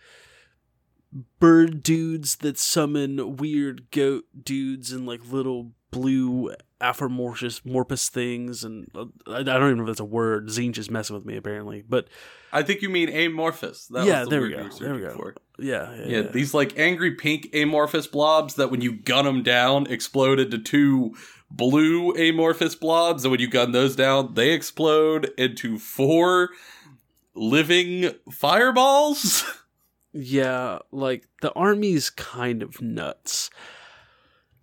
[1.38, 8.90] bird dudes that summon weird goat dudes and like little blue amorphous morpus things and
[8.94, 10.48] uh, I don't even know if that's a word.
[10.48, 12.08] Zine just messing with me apparently, but
[12.52, 13.86] I think you mean amorphous.
[13.86, 14.68] That yeah, the there, we go.
[14.68, 15.14] there we go.
[15.14, 15.34] For.
[15.58, 16.22] Yeah, yeah, yeah, yeah.
[16.22, 21.14] These like angry pink amorphous blobs that when you gun them down explode into two
[21.50, 26.50] blue amorphous blobs, and when you gun those down, they explode into four
[27.34, 29.44] living fireballs.
[30.14, 33.48] Yeah, like the army's kind of nuts.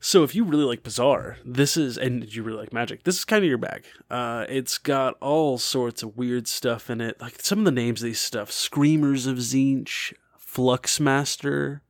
[0.02, 3.26] So if you really like Bizarre, this is and you really like Magic, this is
[3.26, 3.86] kind of your bag.
[4.10, 7.20] Uh, it's got all sorts of weird stuff in it.
[7.20, 11.82] Like some of the names of these stuff: Screamers of Tzeentch, Fluxmaster,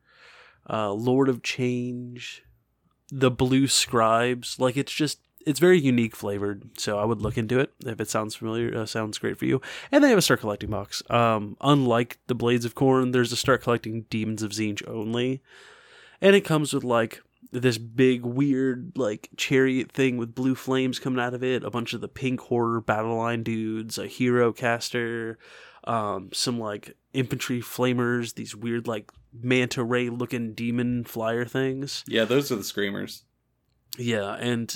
[0.68, 2.44] uh, Lord of Change,
[3.12, 4.60] the Blue Scribes.
[4.60, 8.10] Like it's just it's very unique flavored, so I would look into it if it
[8.10, 8.76] sounds familiar.
[8.76, 9.62] Uh, sounds great for you.
[9.92, 11.04] And they have a start collecting box.
[11.12, 15.44] Um, unlike the Blades of Khorne, there's a start collecting Demons of Tzeentch only,
[16.22, 17.22] and it comes with like
[17.52, 21.94] this big weird like chariot thing with blue flames coming out of it, a bunch
[21.94, 25.40] of the pink horror battle line dudes, a hero caster,
[25.86, 32.04] um, some like infantry flamers, these weird like manta ray looking demon flyer things.
[32.08, 33.24] Yeah, those are the screamers.
[33.98, 34.76] Yeah, and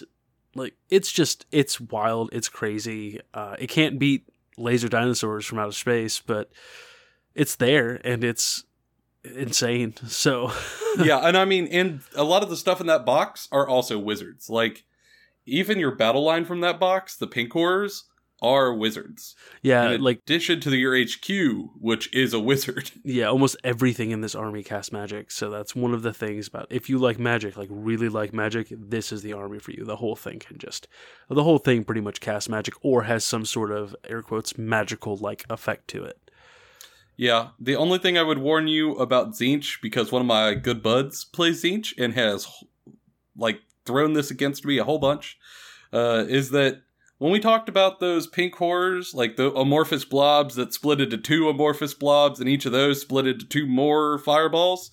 [0.55, 3.19] like it's just it's wild, it's crazy.
[3.33, 6.51] Uh, it can't beat laser dinosaurs from outer space, but
[7.35, 8.63] it's there and it's
[9.23, 9.95] insane.
[10.07, 10.51] So
[10.99, 13.97] yeah, and I mean, and a lot of the stuff in that box are also
[13.97, 14.49] wizards.
[14.49, 14.83] Like
[15.45, 18.05] even your battle line from that box, the pink horrors,
[18.43, 19.35] are wizards.
[19.61, 22.91] Yeah, in like addition to the, your HQ, which is a wizard.
[23.05, 25.29] Yeah, almost everything in this army casts magic.
[25.29, 28.67] So that's one of the things about if you like magic, like really like magic,
[28.71, 29.83] this is the army for you.
[29.83, 30.87] The whole thing can just
[31.29, 35.17] the whole thing pretty much casts magic or has some sort of air quotes magical
[35.17, 36.22] like effect to it.
[37.15, 40.81] Yeah, the only thing I would warn you about Tzeentch, because one of my good
[40.81, 42.47] buds plays Tzeentch and has
[43.37, 45.37] like thrown this against me a whole bunch,
[45.91, 46.81] uh, is that
[47.19, 51.47] when we talked about those pink horrors, like the amorphous blobs that split into two
[51.47, 54.91] amorphous blobs, and each of those split into two more fireballs,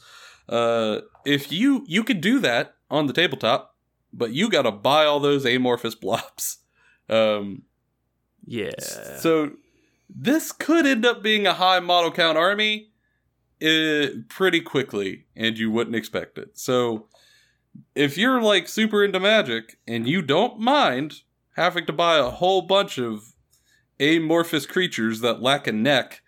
[0.48, 3.74] uh, if you you could do that on the tabletop,
[4.12, 6.58] but you got to buy all those amorphous blobs.
[7.08, 7.62] Um,
[8.44, 8.70] yeah.
[9.18, 9.52] So
[10.14, 12.90] this could end up being a high model count army
[13.62, 16.58] uh, pretty quickly, and you wouldn't expect it.
[16.58, 17.08] So
[17.94, 21.22] if you're like super into magic and you don't mind
[21.56, 23.34] having to buy a whole bunch of
[23.98, 26.22] amorphous creatures that lack a neck,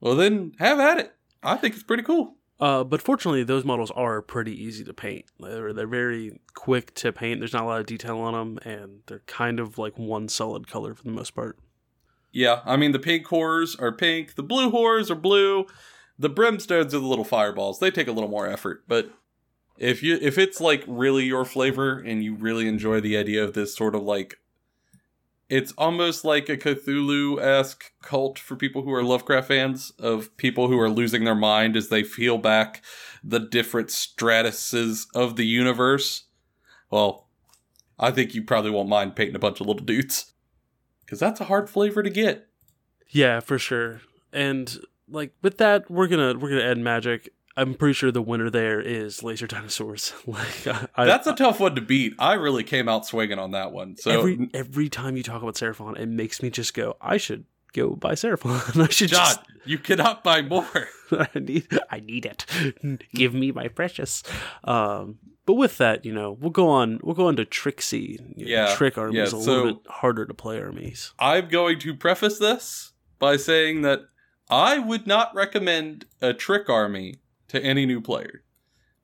[0.00, 1.14] well, then have at it.
[1.42, 2.36] I think it's pretty cool.
[2.60, 5.24] Uh, but fortunately, those models are pretty easy to paint.
[5.40, 7.40] They're, they're very quick to paint.
[7.40, 10.68] There's not a lot of detail on them, and they're kind of like one solid
[10.68, 11.58] color for the most part.
[12.32, 15.66] Yeah, I mean the pink horrors are pink, the blue horrors are blue,
[16.18, 17.78] the brimstones are the little fireballs.
[17.78, 19.10] They take a little more effort, but
[19.76, 23.52] if you if it's like really your flavor and you really enjoy the idea of
[23.52, 24.38] this sort of like
[25.48, 30.68] it's almost like a Cthulhu esque cult for people who are Lovecraft fans of people
[30.68, 32.82] who are losing their mind as they feel back
[33.22, 36.24] the different stratuses of the universe.
[36.90, 37.26] Well,
[37.98, 40.31] I think you probably won't mind painting a bunch of little dudes
[41.12, 42.48] because that's a hard flavor to get.
[43.10, 44.00] Yeah, for sure.
[44.32, 44.78] And
[45.10, 48.80] like with that, we're gonna we're gonna add magic I'm pretty sure the winner there
[48.80, 50.14] is Laser Dinosaurs.
[50.26, 52.14] like I, that's a tough one to beat.
[52.18, 53.96] I really came out swinging on that one.
[53.96, 57.44] So every every time you talk about Seraphon, it makes me just go, I should
[57.72, 58.80] go buy Seraphon.
[58.82, 59.40] I should John, just...
[59.64, 60.88] you cannot buy more.
[61.10, 62.46] I need I need it.
[63.14, 64.22] Give me my precious.
[64.64, 67.00] Um, but with that, you know, we'll go on.
[67.02, 68.18] We'll go on to Trixie.
[68.36, 71.12] Yeah, trick armies yeah, a little bit harder to play armies.
[71.18, 74.00] I'm going to preface this by saying that
[74.48, 77.16] I would not recommend a trick army
[77.48, 78.44] to any new player.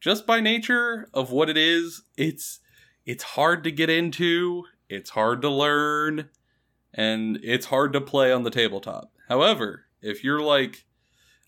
[0.01, 2.61] Just by nature of what it is, it's
[3.05, 6.29] it's hard to get into, it's hard to learn,
[6.95, 9.13] and it's hard to play on the tabletop.
[9.29, 10.87] However, if you're like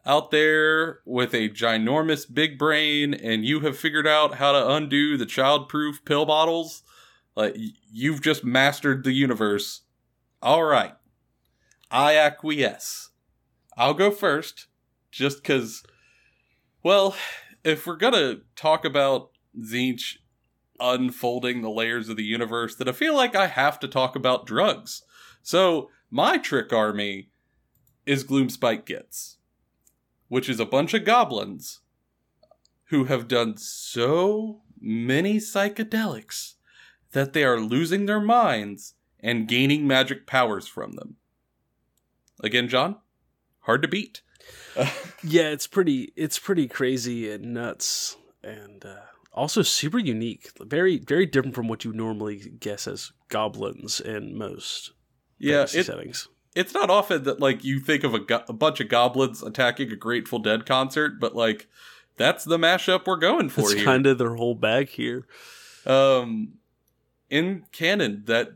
[0.06, 5.16] out there with a ginormous big brain and you have figured out how to undo
[5.16, 6.82] the childproof pill bottles,
[7.36, 7.56] like
[7.92, 9.82] you've just mastered the universe.
[10.42, 10.94] All right.
[11.90, 13.10] I acquiesce.
[13.76, 14.66] I'll go first
[15.10, 15.82] just cuz
[16.82, 17.14] well,
[17.62, 20.16] if we're gonna talk about Tzeentch
[20.78, 24.46] unfolding the layers of the universe that I feel like I have to talk about
[24.46, 25.02] drugs.
[25.42, 27.30] So, my trick army
[28.06, 29.36] is Gloomspite Gitz,
[30.28, 31.80] which is a bunch of goblins
[32.86, 36.54] who have done so many psychedelics
[37.12, 41.16] that they are losing their minds and gaining magic powers from them.
[42.42, 42.96] Again, John,
[43.60, 44.22] hard to beat.
[45.22, 48.96] yeah, it's pretty it's pretty crazy and nuts and uh,
[49.32, 50.50] also super unique.
[50.60, 54.92] Very very different from what you normally guess as goblins in most
[55.40, 56.28] yeah, it, settings.
[56.54, 59.90] It's not often that like you think of a, go- a bunch of goblins attacking
[59.90, 61.68] a Grateful Dead concert, but like
[62.16, 65.26] that's the mashup we're going for That's kind of their whole bag here.
[65.86, 66.54] um
[67.30, 68.52] in canon that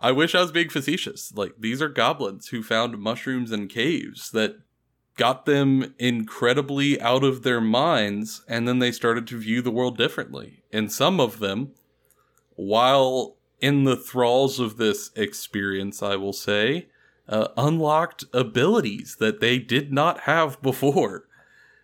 [0.00, 1.32] I wish I was being facetious.
[1.34, 4.56] Like these are goblins who found mushrooms in caves that
[5.16, 9.96] got them incredibly out of their minds and then they started to view the world
[9.96, 10.62] differently.
[10.72, 11.72] And some of them
[12.54, 16.88] while in the thralls of this experience, I will say,
[17.28, 21.26] uh, unlocked abilities that they did not have before.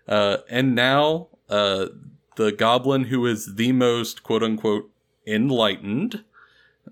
[0.07, 1.87] Uh, and now, uh,
[2.37, 4.91] the goblin who is the most quote unquote
[5.27, 6.25] enlightened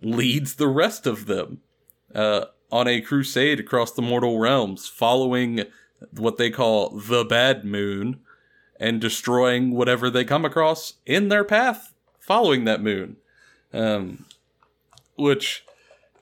[0.03, 1.61] leads the rest of them
[2.15, 5.65] uh, on a crusade across the mortal realms, following
[6.17, 8.21] what they call the bad moon
[8.79, 11.93] and destroying whatever they come across in their path
[12.31, 13.17] following that moon.
[13.73, 14.25] Um,
[15.21, 15.65] which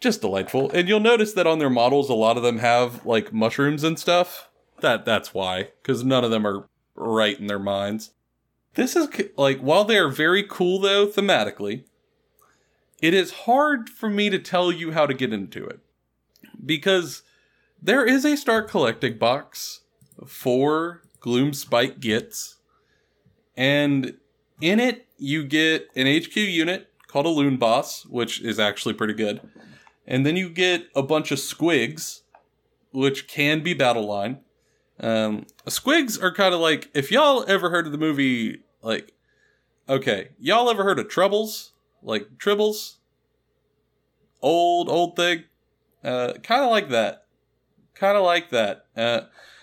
[0.01, 0.71] just delightful.
[0.71, 3.99] And you'll notice that on their models, a lot of them have like mushrooms and
[3.99, 4.49] stuff.
[4.81, 8.11] That that's why, because none of them are right in their minds.
[8.75, 11.85] This is like while they are very cool though thematically,
[13.01, 15.81] it is hard for me to tell you how to get into it
[16.65, 17.23] because
[17.81, 19.81] there is a start collecting box
[20.27, 22.55] for Gloomspite Gitz,
[23.57, 24.15] and
[24.61, 29.15] in it you get an HQ unit called a Loon Boss, which is actually pretty
[29.15, 29.41] good.
[30.07, 32.21] And then you get a bunch of squigs,
[32.93, 34.39] which can be battle line.
[35.01, 39.13] Um, squigs are kind of like if y'all ever heard of the movie, like,
[39.89, 42.97] okay, y'all ever heard of Troubles, like Tribbles,
[44.43, 45.45] old old thing,
[46.05, 47.27] uh, kind of like that,
[47.95, 48.87] kind of like that.
[48.97, 49.23] Uh,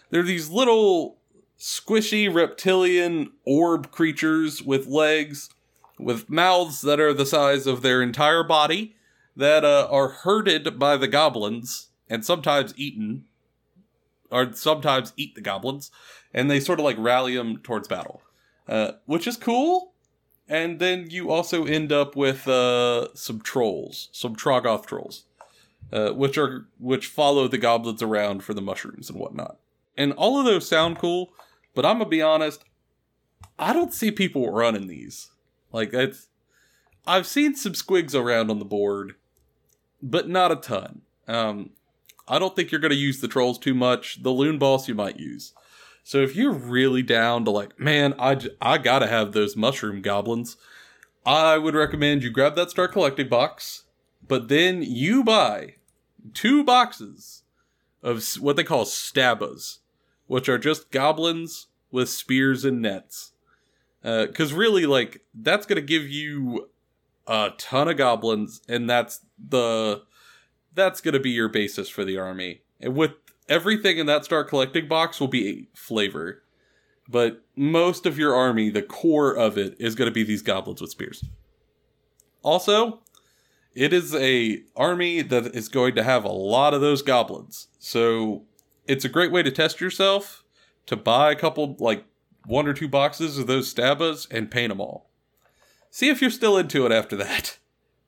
[0.10, 1.18] they're these little
[1.58, 5.50] squishy reptilian orb creatures with legs
[6.00, 8.96] with mouths that are the size of their entire body
[9.36, 13.26] that uh, are herded by the goblins and sometimes eaten
[14.32, 15.92] or sometimes eat the goblins
[16.34, 18.22] and they sort of like rally them towards battle.
[18.68, 19.94] Uh, which is cool
[20.48, 25.26] and then you also end up with uh, some trolls some troggoth trolls
[25.94, 29.58] uh, which are which follow the goblins around for the mushrooms and whatnot.
[29.96, 31.32] And all of those sound cool
[31.76, 32.64] but i'm gonna be honest
[33.60, 35.30] i don't see people running these
[35.76, 36.30] like it's
[37.06, 39.16] I've seen some squigs around on the board,
[40.02, 41.02] but not a ton.
[41.28, 41.72] Um
[42.28, 44.24] I don't think you're going to use the trolls too much.
[44.24, 45.54] The loon boss you might use.
[46.02, 49.56] So if you're really down to like, man, I, j- I got to have those
[49.56, 50.58] mushroom goblins,
[51.24, 53.84] I would recommend you grab that Star collecting box,
[54.28, 55.76] but then you buy
[56.34, 57.44] two boxes
[58.02, 59.80] of what they call Stabbas,
[60.26, 63.34] which are just goblins with spears and nets
[64.06, 66.70] Uh, because really like that's gonna give you
[67.26, 70.04] a ton of goblins and that's the
[70.76, 72.62] that's gonna be your basis for the army.
[72.80, 73.14] And with
[73.50, 76.44] everything in that start collecting box will be flavor
[77.08, 80.92] but most of your army the core of it is gonna be these goblins with
[80.92, 81.26] spears.
[82.44, 83.02] Also
[83.74, 87.70] it is a army that is going to have a lot of those goblins.
[87.80, 88.44] So
[88.88, 90.44] it's a great way to test yourself
[90.86, 92.06] to buy a couple like
[92.46, 95.10] one or two boxes of those Stabbas and paint them all.
[95.90, 97.58] See if you're still into it after that.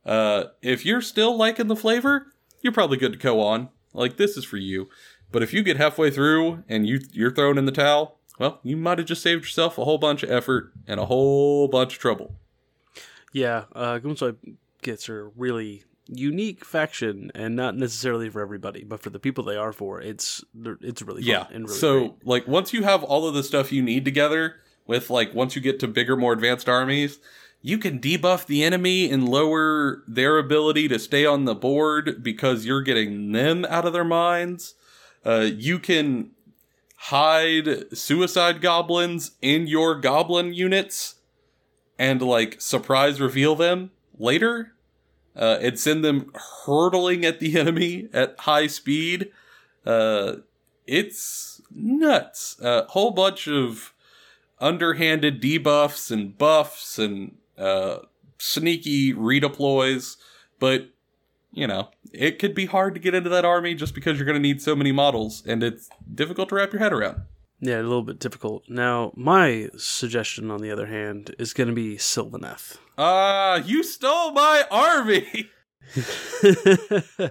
[0.06, 2.28] Uh, if you're still liking the flavor,
[2.62, 3.70] you're probably good to go on.
[3.94, 4.90] Like this is for you.
[5.32, 8.78] But if you get halfway through and you you're thrown in the towel, well, you
[8.78, 12.00] might have just saved yourself a whole bunch of effort and a whole bunch of
[12.00, 12.36] trouble.
[13.34, 19.20] Yeah, uh, Gitz are really unique faction, and not necessarily for everybody, but for the
[19.20, 20.44] people they are for, it's
[20.82, 21.48] it's really fun Yeah.
[21.52, 22.26] and really so great.
[22.26, 24.56] like once you have all of the stuff you need together
[24.86, 27.20] with like once you get to bigger, more advanced armies,
[27.62, 32.66] you can debuff the enemy and lower their ability to stay on the board because
[32.66, 34.76] you're getting them out of their minds.
[35.26, 36.32] Uh, you can
[36.96, 41.16] hide suicide goblins in your goblin units
[42.00, 44.74] and like surprise reveal them later
[45.38, 46.32] uh, and send them
[46.66, 49.32] hurtling at the enemy at high speed.
[49.86, 50.38] Uh,
[50.86, 52.58] it's nuts.
[52.62, 53.94] A whole bunch of
[54.60, 58.00] underhanded debuffs and buffs and uh,
[58.40, 60.18] sneaky redeploys,
[60.60, 60.90] but
[61.52, 64.36] you know, it could be hard to get into that army just because you're going
[64.36, 67.22] to need so many models, and it's difficult to wrap your head around.
[67.60, 68.64] Yeah, a little bit difficult.
[68.70, 72.78] Now, my suggestion, on the other hand, is going to be Sylvaneth.
[72.98, 75.50] Ah, uh, you stole my army!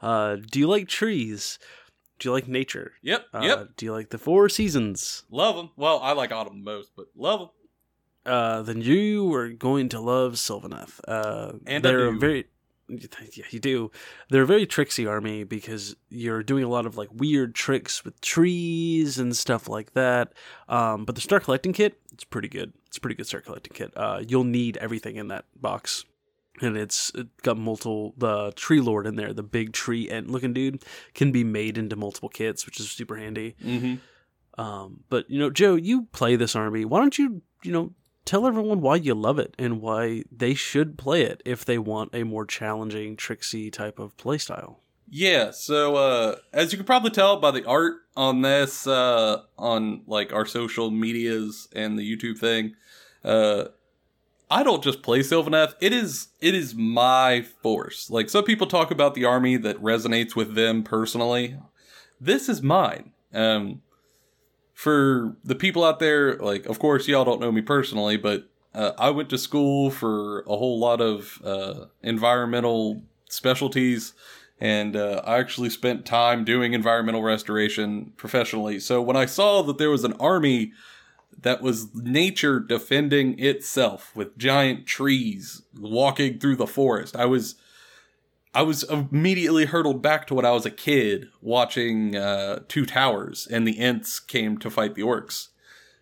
[0.00, 1.58] uh, do you like trees?
[2.18, 2.92] Do you like nature?
[3.02, 3.68] Yep, Uh, yep.
[3.76, 5.24] Do you like the four seasons?
[5.30, 5.70] Love them.
[5.76, 7.48] Well, I like autumn most, but love them.
[8.24, 11.00] Uh, then you are going to love Sylvaneth.
[11.06, 12.46] Uh, And they're a very
[12.88, 13.90] yeah, you do.
[14.30, 18.20] They're a very tricksy army because you're doing a lot of like weird tricks with
[18.20, 20.32] trees and stuff like that.
[20.68, 22.72] Um, but the start collecting kit, it's pretty good.
[22.86, 23.92] It's a pretty good start collecting kit.
[23.96, 26.04] Uh, you'll need everything in that box.
[26.62, 30.54] And it's it got multiple the tree lord in there, the big tree ant looking
[30.54, 30.82] dude,
[31.12, 33.56] can be made into multiple kits, which is super handy.
[33.62, 34.60] Mm-hmm.
[34.60, 36.86] Um, but you know, Joe, you play this army.
[36.86, 37.92] Why don't you, you know,
[38.26, 42.14] tell everyone why you love it and why they should play it if they want
[42.14, 44.76] a more challenging, tricksy type of playstyle.
[45.08, 50.02] Yeah, so uh as you can probably tell by the art on this uh on
[50.06, 52.74] like our social medias and the YouTube thing,
[53.24, 53.66] uh
[54.50, 55.74] I don't just play Sylvaneth.
[55.80, 58.10] It is it is my force.
[58.10, 61.56] Like some people talk about the army that resonates with them personally.
[62.20, 63.12] This is mine.
[63.32, 63.82] Um
[64.76, 68.92] for the people out there, like of course y'all don't know me personally, but uh,
[68.98, 74.12] I went to school for a whole lot of uh, environmental specialties
[74.60, 78.78] and uh, I actually spent time doing environmental restoration professionally.
[78.78, 80.72] So when I saw that there was an army
[81.40, 87.54] that was nature defending itself with giant trees walking through the forest, I was
[88.56, 93.46] I was immediately hurtled back to when I was a kid watching uh, Two Towers
[93.46, 95.48] and the Ents came to fight the orcs.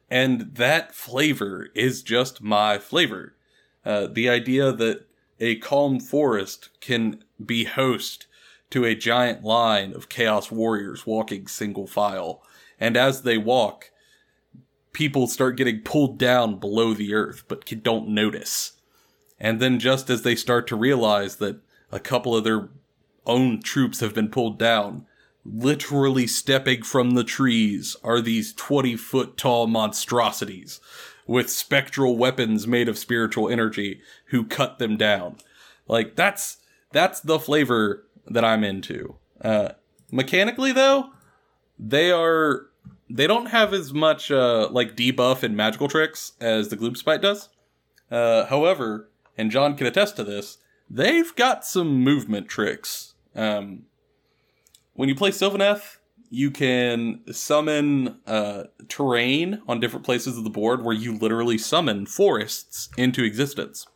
[0.09, 3.35] And that flavor is just my flavor.
[3.85, 5.09] Uh, the idea that
[5.41, 8.29] a calm forest can be host
[8.71, 12.41] to a giant line of chaos warriors walking single file.
[12.79, 13.91] And as they walk,
[14.93, 18.75] people start getting pulled down below the earth, but don't notice.
[19.41, 21.61] And then just as they start to realize that
[21.95, 22.69] a couple of their
[23.25, 25.07] own troops have been pulled down,
[25.45, 30.81] literally stepping from the trees are these 20 foot tall monstrosities
[31.25, 35.37] with spectral weapons made of spiritual energy who cut them down.
[35.87, 36.59] Like that's
[36.91, 39.15] that's the flavor that I'm into.
[39.41, 39.71] Uh,
[40.11, 41.11] mechanically though,
[41.79, 42.67] they are
[43.09, 47.51] they don't have as much uh, like debuff and magical tricks as the Gloomspite does.
[48.11, 50.59] Uh, however, and John can attest to this,
[50.95, 53.15] they've got some movement tricks.
[53.35, 53.83] Um,
[54.95, 55.99] when you play Sylvaneth,
[56.31, 62.07] you can summon uh, terrain on different places of the board where you literally summon
[62.07, 63.87] forests into existence.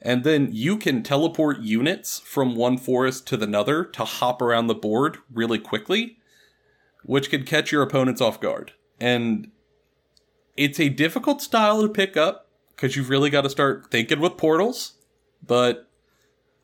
[0.00, 4.66] And then you can teleport units from one forest to the another to hop around
[4.66, 6.18] the board really quickly,
[7.04, 8.72] which can catch your opponents off guard.
[9.00, 9.50] And
[10.56, 14.36] it's a difficult style to pick up because you've really got to start thinking with
[14.36, 14.94] portals.
[15.46, 15.88] But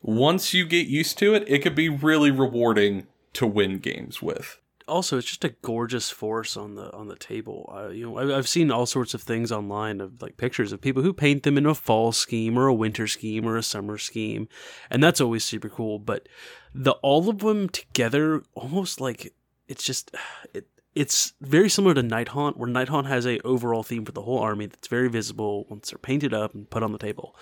[0.01, 4.57] once you get used to it, it could be really rewarding to win games with.
[4.87, 7.71] Also, it's just a gorgeous force on the on the table.
[7.73, 11.03] Uh, you know, I've seen all sorts of things online of like pictures of people
[11.03, 14.49] who paint them in a fall scheme or a winter scheme or a summer scheme,
[14.89, 15.99] and that's always super cool.
[15.99, 16.27] But
[16.73, 19.33] the all of them together, almost like
[19.67, 20.11] it's just
[20.53, 20.67] it.
[20.93, 24.65] It's very similar to Nighthaunt, where Nighthaunt has a overall theme for the whole army
[24.65, 27.33] that's very visible once they're painted up and put on the table.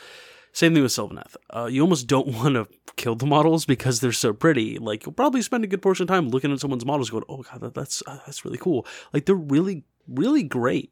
[0.52, 1.36] Same thing with Sylvaneth.
[1.50, 4.78] Uh, you almost don't want to kill the models because they're so pretty.
[4.80, 7.44] Like you'll probably spend a good portion of time looking at someone's models, going, "Oh
[7.44, 10.92] god, that, that's uh, that's really cool." Like they're really really great,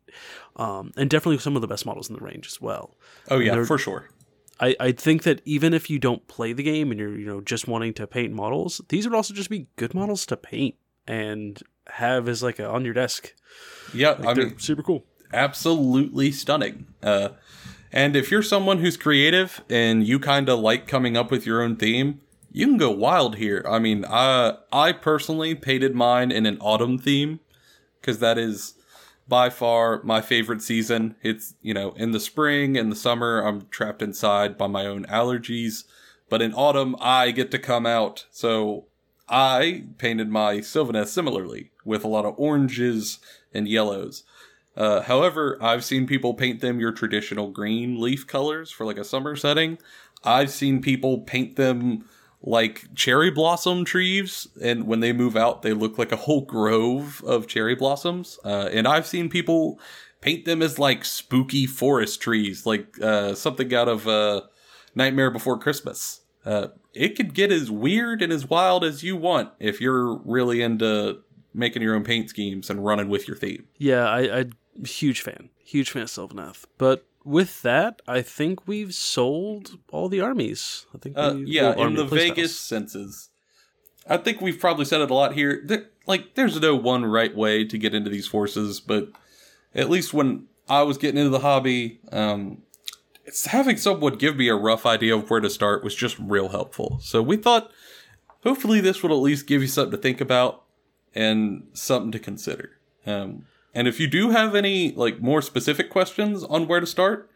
[0.57, 2.95] um, and definitely some of the best models in the range as well.
[3.29, 4.09] Oh yeah, for sure.
[4.59, 7.41] I, I think that even if you don't play the game and you're you know
[7.41, 10.75] just wanting to paint models, these would also just be good models to paint
[11.07, 13.33] and have as like a, on your desk.
[13.93, 15.05] Yeah, Like, I mean, super cool.
[15.33, 16.87] absolutely stunning.
[17.03, 17.29] Uh,
[17.91, 21.61] and if you're someone who's creative and you kind of like coming up with your
[21.61, 23.63] own theme, you can go wild here.
[23.67, 27.39] I mean, I I personally painted mine in an autumn theme
[28.01, 28.73] because that is
[29.27, 31.15] by far my favorite season.
[31.21, 35.05] It's you know in the spring and the summer I'm trapped inside by my own
[35.05, 35.83] allergies,
[36.29, 38.25] but in autumn I get to come out.
[38.31, 38.87] So
[39.29, 43.19] I painted my Sylvaneth similarly with a lot of oranges
[43.53, 44.23] and yellows.
[44.77, 49.03] Uh, however, I've seen people paint them your traditional green leaf colors for like a
[49.03, 49.79] summer setting.
[50.23, 52.05] I've seen people paint them
[52.43, 57.23] like cherry blossom trees, and when they move out, they look like a whole grove
[57.25, 58.37] of cherry blossoms.
[58.45, 59.79] Uh, and I've seen people
[60.21, 64.41] paint them as like spooky forest trees, like uh, something out of uh,
[64.93, 66.21] Nightmare Before Christmas.
[66.45, 70.61] Uh, it could get as weird and as wild as you want if you're really
[70.61, 71.19] into
[71.53, 73.65] making your own paint schemes and running with your theme.
[73.77, 74.45] Yeah, I, a
[74.85, 75.49] huge fan.
[75.63, 76.65] Huge fan of Sylvaneth.
[76.77, 80.85] But with that, I think we've sold all the armies.
[80.93, 82.05] I think Uh, yeah, in the.
[82.05, 83.29] Vegas senses.
[84.09, 85.61] I think we've probably said it a lot here.
[85.65, 89.09] There, like, there's no one right way to get into these forces, but
[89.75, 92.61] at least when I was getting into the hobby, um,
[93.25, 96.47] it's having someone give me a rough idea of where to start was just real
[96.47, 96.99] helpful.
[97.01, 97.69] So we thought,
[98.43, 100.63] hopefully, this will at least give you something to think about
[101.13, 102.79] and something to consider.
[103.05, 103.45] Um,
[103.77, 107.29] and if you do have any like more specific questions on where to start,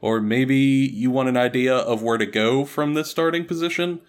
[0.00, 4.00] or maybe you want an idea of where to go from this starting position,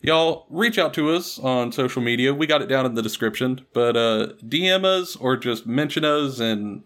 [0.00, 2.34] y'all reach out to us on social media.
[2.34, 6.40] We got it down in the description, but uh, DM us or just mention us
[6.40, 6.82] in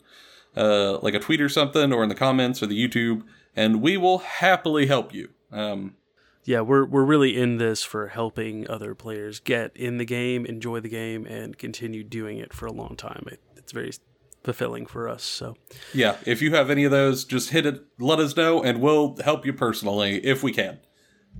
[0.55, 3.23] uh, like a tweet or something, or in the comments or the YouTube,
[3.57, 5.31] and we will happily help you.
[5.51, 5.97] Um,
[6.45, 10.81] yeah, we're we're really in this for helping other players get in the game, enjoy
[10.81, 13.25] the game, and continue doing it for a long time.
[13.27, 13.93] It, it's very
[14.43, 15.23] fulfilling for us.
[15.23, 15.57] So
[15.93, 19.17] yeah, if you have any of those, just hit it, let us know, and we'll
[19.25, 20.79] help you personally if we can.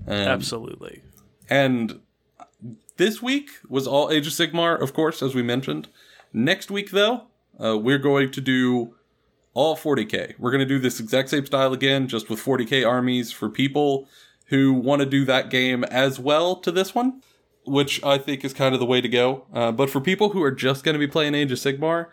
[0.07, 1.01] Um, absolutely,
[1.49, 1.99] And
[2.97, 5.89] this week was all Age of Sigmar, of course, as we mentioned.
[6.33, 7.23] Next week, though,
[7.63, 8.95] uh, we're going to do
[9.53, 10.35] all 40k.
[10.39, 14.07] We're going to do this exact same style again, just with 40k armies for people
[14.45, 17.21] who want to do that game as well to this one,
[17.65, 19.45] which I think is kind of the way to go.
[19.53, 22.07] Uh, but for people who are just going to be playing Age of Sigmar,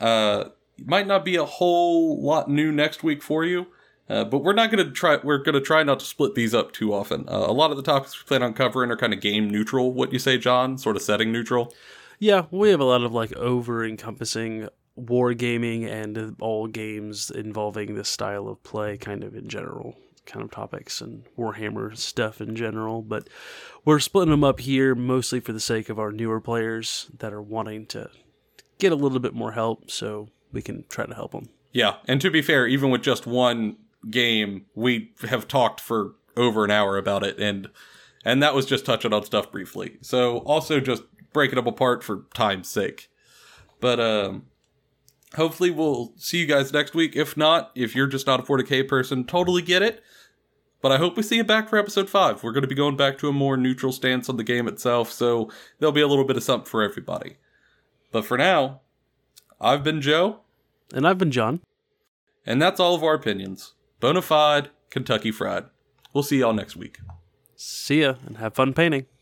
[0.00, 0.50] uh,
[0.84, 3.66] might not be a whole lot new next week for you.
[4.08, 5.18] Uh, but we're not going to try.
[5.22, 7.28] We're going to try not to split these up too often.
[7.28, 9.92] Uh, a lot of the topics we plan on covering are kind of game neutral.
[9.92, 10.78] What you say, John?
[10.78, 11.72] Sort of setting neutral.
[12.18, 14.68] yeah, we have a lot of like over encompassing
[14.98, 19.96] wargaming and all games involving this style of play, kind of in general
[20.26, 23.02] kind of topics and Warhammer stuff in general.
[23.02, 23.28] But
[23.84, 27.42] we're splitting them up here mostly for the sake of our newer players that are
[27.42, 28.10] wanting to
[28.80, 31.48] get a little bit more help, so we can try to help them.
[31.72, 33.76] Yeah, and to be fair, even with just one
[34.10, 37.68] game, we have talked for over an hour about it, and
[38.24, 39.98] and that was just touching on stuff briefly.
[40.00, 43.08] So also just breaking them apart for time's sake.
[43.80, 44.46] But um,
[45.36, 47.16] hopefully we'll see you guys next week.
[47.16, 50.02] If not, if you're just not a 40k person, totally get it.
[50.82, 52.42] But I hope we see you back for episode five.
[52.42, 55.12] We're going to be going back to a more neutral stance on the game itself,
[55.12, 57.36] so there'll be a little bit of something for everybody.
[58.12, 58.80] But for now,
[59.60, 60.40] I've been Joe.
[60.92, 61.60] And I've been John.
[62.44, 63.74] And that's all of our opinions.
[64.00, 65.66] Bona fide Kentucky Fried.
[66.12, 66.98] We'll see y'all next week.
[67.54, 69.06] See ya and have fun painting.